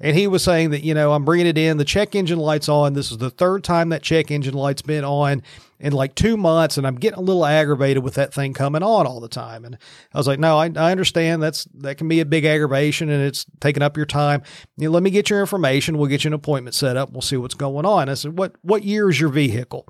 And 0.00 0.16
he 0.16 0.26
was 0.26 0.42
saying 0.42 0.70
that, 0.70 0.82
you 0.82 0.92
know, 0.92 1.12
I'm 1.12 1.24
bringing 1.24 1.46
it 1.46 1.58
in, 1.58 1.76
the 1.76 1.84
check 1.84 2.14
engine 2.14 2.38
light's 2.38 2.68
on. 2.68 2.94
This 2.94 3.10
is 3.10 3.18
the 3.18 3.30
third 3.30 3.64
time 3.64 3.90
that 3.90 4.02
check 4.02 4.30
engine 4.30 4.54
light's 4.54 4.82
been 4.82 5.04
on 5.04 5.42
in 5.78 5.92
like 5.92 6.14
two 6.14 6.36
months, 6.36 6.78
and 6.78 6.86
I'm 6.86 6.96
getting 6.96 7.18
a 7.18 7.22
little 7.22 7.44
aggravated 7.44 8.02
with 8.02 8.14
that 8.14 8.32
thing 8.32 8.54
coming 8.54 8.82
on 8.82 9.06
all 9.06 9.20
the 9.20 9.28
time. 9.28 9.64
And 9.64 9.76
I 10.12 10.18
was 10.18 10.26
like, 10.26 10.38
no, 10.38 10.58
I, 10.58 10.66
I 10.74 10.90
understand 10.90 11.42
that's 11.42 11.64
that 11.74 11.96
can 11.96 12.08
be 12.08 12.20
a 12.20 12.24
big 12.24 12.44
aggravation 12.44 13.10
and 13.10 13.22
it's 13.22 13.46
taking 13.60 13.82
up 13.82 13.96
your 13.96 14.06
time. 14.06 14.42
You 14.76 14.88
know, 14.88 14.92
let 14.92 15.02
me 15.02 15.10
get 15.10 15.30
your 15.30 15.40
information. 15.40 15.98
We'll 15.98 16.08
get 16.08 16.24
you 16.24 16.28
an 16.28 16.34
appointment 16.34 16.74
set 16.74 16.96
up. 16.96 17.12
We'll 17.12 17.22
see 17.22 17.36
what's 17.36 17.54
going 17.54 17.86
on. 17.86 18.08
I 18.08 18.14
said, 18.14 18.38
what 18.38 18.54
what 18.62 18.82
year 18.82 19.10
is 19.10 19.20
your 19.20 19.30
vehicle? 19.30 19.86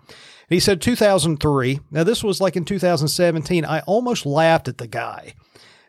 He 0.48 0.60
said 0.60 0.80
2003. 0.80 1.80
Now, 1.90 2.04
this 2.04 2.22
was 2.22 2.40
like 2.40 2.56
in 2.56 2.64
2017. 2.64 3.64
I 3.64 3.80
almost 3.80 4.26
laughed 4.26 4.68
at 4.68 4.78
the 4.78 4.86
guy. 4.86 5.34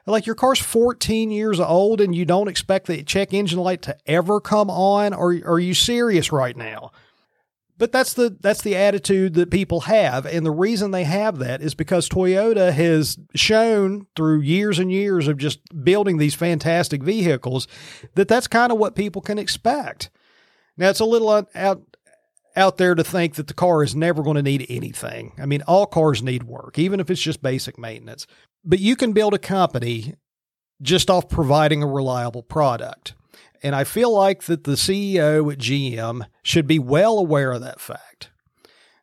Like, 0.08 0.26
your 0.26 0.36
car's 0.36 0.60
14 0.60 1.32
years 1.32 1.60
old 1.60 2.00
and 2.00 2.16
you 2.16 2.26
don't 2.26 2.48
expect 2.48 2.86
the 2.86 3.04
check 3.04 3.34
engine 3.34 3.60
light 3.60 3.82
to 3.84 3.98
ever 4.06 4.40
come 4.40 4.70
on? 4.70 5.14
Or 5.14 5.36
are 5.46 5.60
you 5.60 5.74
serious 5.74 6.32
right 6.32 6.56
now? 6.56 6.92
But 7.78 7.92
that's 7.92 8.14
the 8.14 8.38
that's 8.40 8.62
the 8.62 8.76
attitude 8.76 9.34
that 9.34 9.52
people 9.52 9.82
have, 9.82 10.26
and 10.26 10.46
the 10.46 10.52
reason 10.52 10.92
they 10.92 11.04
have 11.04 11.40
that 11.40 11.62
is 11.62 11.76
because 11.76 12.08
Toyota 12.08 12.72
has 12.72 13.18
shown 13.36 14.08
through 14.16 14.42
years 14.42 14.80
and 14.80 14.90
years 14.90 15.28
of 15.28 15.38
just 15.38 15.60
building 15.84 16.18
these 16.18 16.36
fantastic 16.36 17.04
vehicles 17.04 17.68
that 18.16 18.30
that's 18.30 18.48
kind 18.48 18.72
of 18.72 18.78
what 18.78 18.96
people 18.96 19.22
can 19.22 19.38
expect. 19.38 20.10
Now 20.78 20.90
it's 20.90 21.02
a 21.02 21.06
little 21.06 21.30
out 21.54 21.95
out 22.56 22.78
there 22.78 22.96
to 22.96 23.04
think 23.04 23.36
that 23.36 23.48
the 23.48 23.54
car 23.54 23.84
is 23.84 23.96
never 23.96 24.24
going 24.24 24.36
to 24.36 24.42
need 24.42 24.66
anything. 24.70 25.34
I 25.38 25.46
mean, 25.46 25.62
all 25.64 25.86
cars 25.86 26.24
need 26.24 26.44
work, 26.44 26.80
even 26.80 27.00
if 27.00 27.10
it's 27.10 27.22
just 27.22 27.42
basic 27.42 27.78
maintenance. 27.78 28.26
But 28.64 28.80
you 28.80 28.96
can 28.96 29.14
build 29.14 29.34
a 29.34 29.40
company 29.40 30.16
just 30.82 31.10
off 31.10 31.30
providing 31.30 31.84
a 31.84 31.88
reliable 31.88 32.44
product. 32.44 33.14
And 33.64 33.76
I 33.76 33.84
feel 33.84 34.14
like 34.14 34.44
that 34.44 34.64
the 34.64 34.74
CEO 34.74 35.52
at 35.52 35.60
GM 35.60 36.26
should 36.44 36.68
be 36.68 36.80
well 36.80 37.18
aware 37.18 37.52
of 37.52 37.62
that 37.62 37.80
fact. 37.80 38.15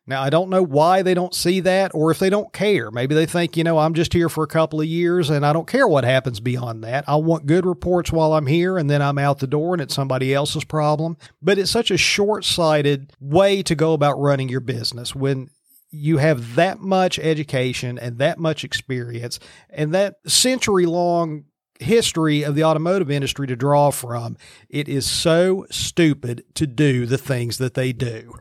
Now, 0.05 0.21
I 0.21 0.29
don't 0.29 0.49
know 0.49 0.63
why 0.63 1.01
they 1.01 1.13
don't 1.13 1.33
see 1.33 1.61
that 1.61 1.91
or 1.95 2.11
if 2.11 2.19
they 2.19 2.29
don't 2.29 2.51
care. 2.51 2.91
Maybe 2.91 3.15
they 3.15 3.25
think, 3.25 3.55
you 3.55 3.63
know, 3.63 3.77
I'm 3.79 3.93
just 3.93 4.11
here 4.11 4.27
for 4.27 4.43
a 4.43 4.47
couple 4.47 4.81
of 4.81 4.87
years 4.87 5.29
and 5.29 5.45
I 5.45 5.53
don't 5.53 5.67
care 5.67 5.87
what 5.87 6.03
happens 6.03 6.41
beyond 6.41 6.83
that. 6.83 7.05
I 7.07 7.15
want 7.15 7.45
good 7.45 7.65
reports 7.65 8.11
while 8.11 8.33
I'm 8.33 8.47
here 8.47 8.77
and 8.77 8.89
then 8.89 9.01
I'm 9.01 9.17
out 9.17 9.39
the 9.39 9.47
door 9.47 9.73
and 9.73 9.81
it's 9.81 9.95
somebody 9.95 10.33
else's 10.33 10.65
problem. 10.65 11.15
But 11.41 11.57
it's 11.57 11.71
such 11.71 11.89
a 11.89 11.97
short 11.97 12.43
sighted 12.43 13.13
way 13.21 13.63
to 13.63 13.75
go 13.75 13.93
about 13.93 14.19
running 14.19 14.49
your 14.49 14.59
business 14.59 15.15
when 15.15 15.49
you 15.89 16.17
have 16.17 16.55
that 16.55 16.79
much 16.79 17.17
education 17.19 17.97
and 17.97 18.17
that 18.17 18.39
much 18.39 18.65
experience 18.65 19.39
and 19.69 19.93
that 19.93 20.15
century 20.27 20.85
long 20.85 21.45
history 21.79 22.43
of 22.43 22.55
the 22.55 22.63
automotive 22.63 23.09
industry 23.09 23.47
to 23.47 23.55
draw 23.55 23.89
from. 23.89 24.35
It 24.69 24.89
is 24.89 25.09
so 25.09 25.65
stupid 25.71 26.43
to 26.55 26.67
do 26.67 27.05
the 27.05 27.17
things 27.17 27.57
that 27.59 27.73
they 27.73 27.93
do. 27.93 28.33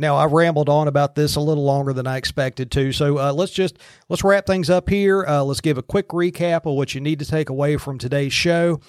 Now 0.00 0.16
I 0.16 0.24
rambled 0.24 0.70
on 0.70 0.88
about 0.88 1.14
this 1.14 1.36
a 1.36 1.40
little 1.40 1.62
longer 1.62 1.92
than 1.92 2.06
I 2.06 2.16
expected 2.16 2.70
to, 2.70 2.90
so 2.90 3.18
uh, 3.18 3.34
let's 3.34 3.52
just 3.52 3.76
let's 4.08 4.24
wrap 4.24 4.46
things 4.46 4.70
up 4.70 4.88
here. 4.88 5.26
Uh, 5.26 5.42
let's 5.42 5.60
give 5.60 5.76
a 5.76 5.82
quick 5.82 6.08
recap 6.08 6.64
of 6.64 6.74
what 6.74 6.94
you 6.94 7.02
need 7.02 7.18
to 7.18 7.26
take 7.26 7.50
away 7.50 7.76
from 7.76 7.98
today's 7.98 8.32
show. 8.32 8.80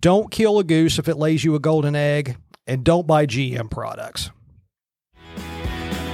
Don't 0.00 0.30
kill 0.30 0.58
a 0.58 0.64
goose 0.64 0.98
if 0.98 1.06
it 1.06 1.18
lays 1.18 1.44
you 1.44 1.54
a 1.54 1.58
golden 1.58 1.94
egg, 1.94 2.38
and 2.66 2.82
don't 2.82 3.06
buy 3.06 3.26
GM 3.26 3.70
products. 3.70 4.30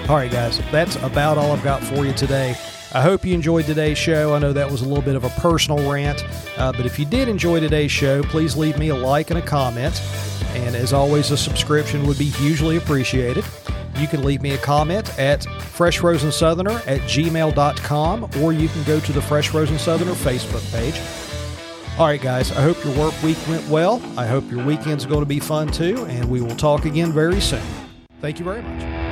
All 0.09 0.17
right, 0.17 0.33
guys, 0.33 0.59
that's 0.73 0.97
about 0.97 1.39
all 1.39 1.53
I've 1.53 1.63
got 1.63 1.81
for 1.85 2.05
you 2.05 2.13
today. 2.13 2.57
I 2.93 3.03
hope 3.03 3.25
you 3.25 3.35
enjoyed 3.35 3.67
today's 3.67 3.99
show. 3.99 4.35
I 4.35 4.41
know 4.41 4.53
that 4.53 4.69
was 4.69 4.83
a 4.83 4.85
little 4.85 5.05
bit 5.05 5.15
of 5.15 5.23
a 5.23 5.31
personal 5.41 5.89
rant, 5.89 6.25
uh, 6.59 6.73
but 6.73 6.87
if 6.87 6.99
you 6.99 7.05
did 7.05 7.29
enjoy 7.29 7.61
today's 7.61 7.93
show, 7.93 8.25
please 8.25 8.57
leave 8.57 8.79
me 8.79 8.89
a 8.89 8.97
like 8.97 9.31
and 9.31 9.39
a 9.39 9.43
comment. 9.43 10.03
And 10.55 10.75
as 10.75 10.93
always, 10.93 11.31
a 11.31 11.37
subscription 11.37 12.05
would 12.05 12.19
be 12.19 12.31
hugely 12.31 12.79
appreciated. 12.79 13.45
You 14.01 14.09
can 14.09 14.25
leave 14.25 14.41
me 14.41 14.53
a 14.53 14.59
comment 14.59 15.19
at 15.19 15.41
freshfrozensoutherner 15.41 16.77
at 16.87 17.01
gmail.com 17.03 18.31
or 18.41 18.53
you 18.53 18.69
can 18.69 18.83
go 18.85 18.99
to 19.01 19.13
the 19.13 19.21
Fresh 19.21 19.49
Frozen 19.49 19.79
Southerner 19.79 20.13
Facebook 20.13 20.73
page. 20.73 21.01
All 21.99 22.07
right, 22.07 22.21
guys, 22.21 22.51
I 22.53 22.63
hope 22.63 22.83
your 22.83 22.97
work 22.97 23.21
week 23.23 23.37
went 23.47 23.67
well. 23.69 24.01
I 24.17 24.27
hope 24.27 24.51
your 24.51 24.65
weekend's 24.65 25.05
going 25.05 25.21
to 25.21 25.27
be 25.27 25.39
fun 25.39 25.69
too, 25.69 26.07
and 26.07 26.31
we 26.31 26.41
will 26.41 26.57
talk 26.57 26.87
again 26.87 27.13
very 27.13 27.41
soon. 27.41 27.63
Thank 28.23 28.39
you 28.39 28.45
very 28.45 28.63
much. 28.63 29.10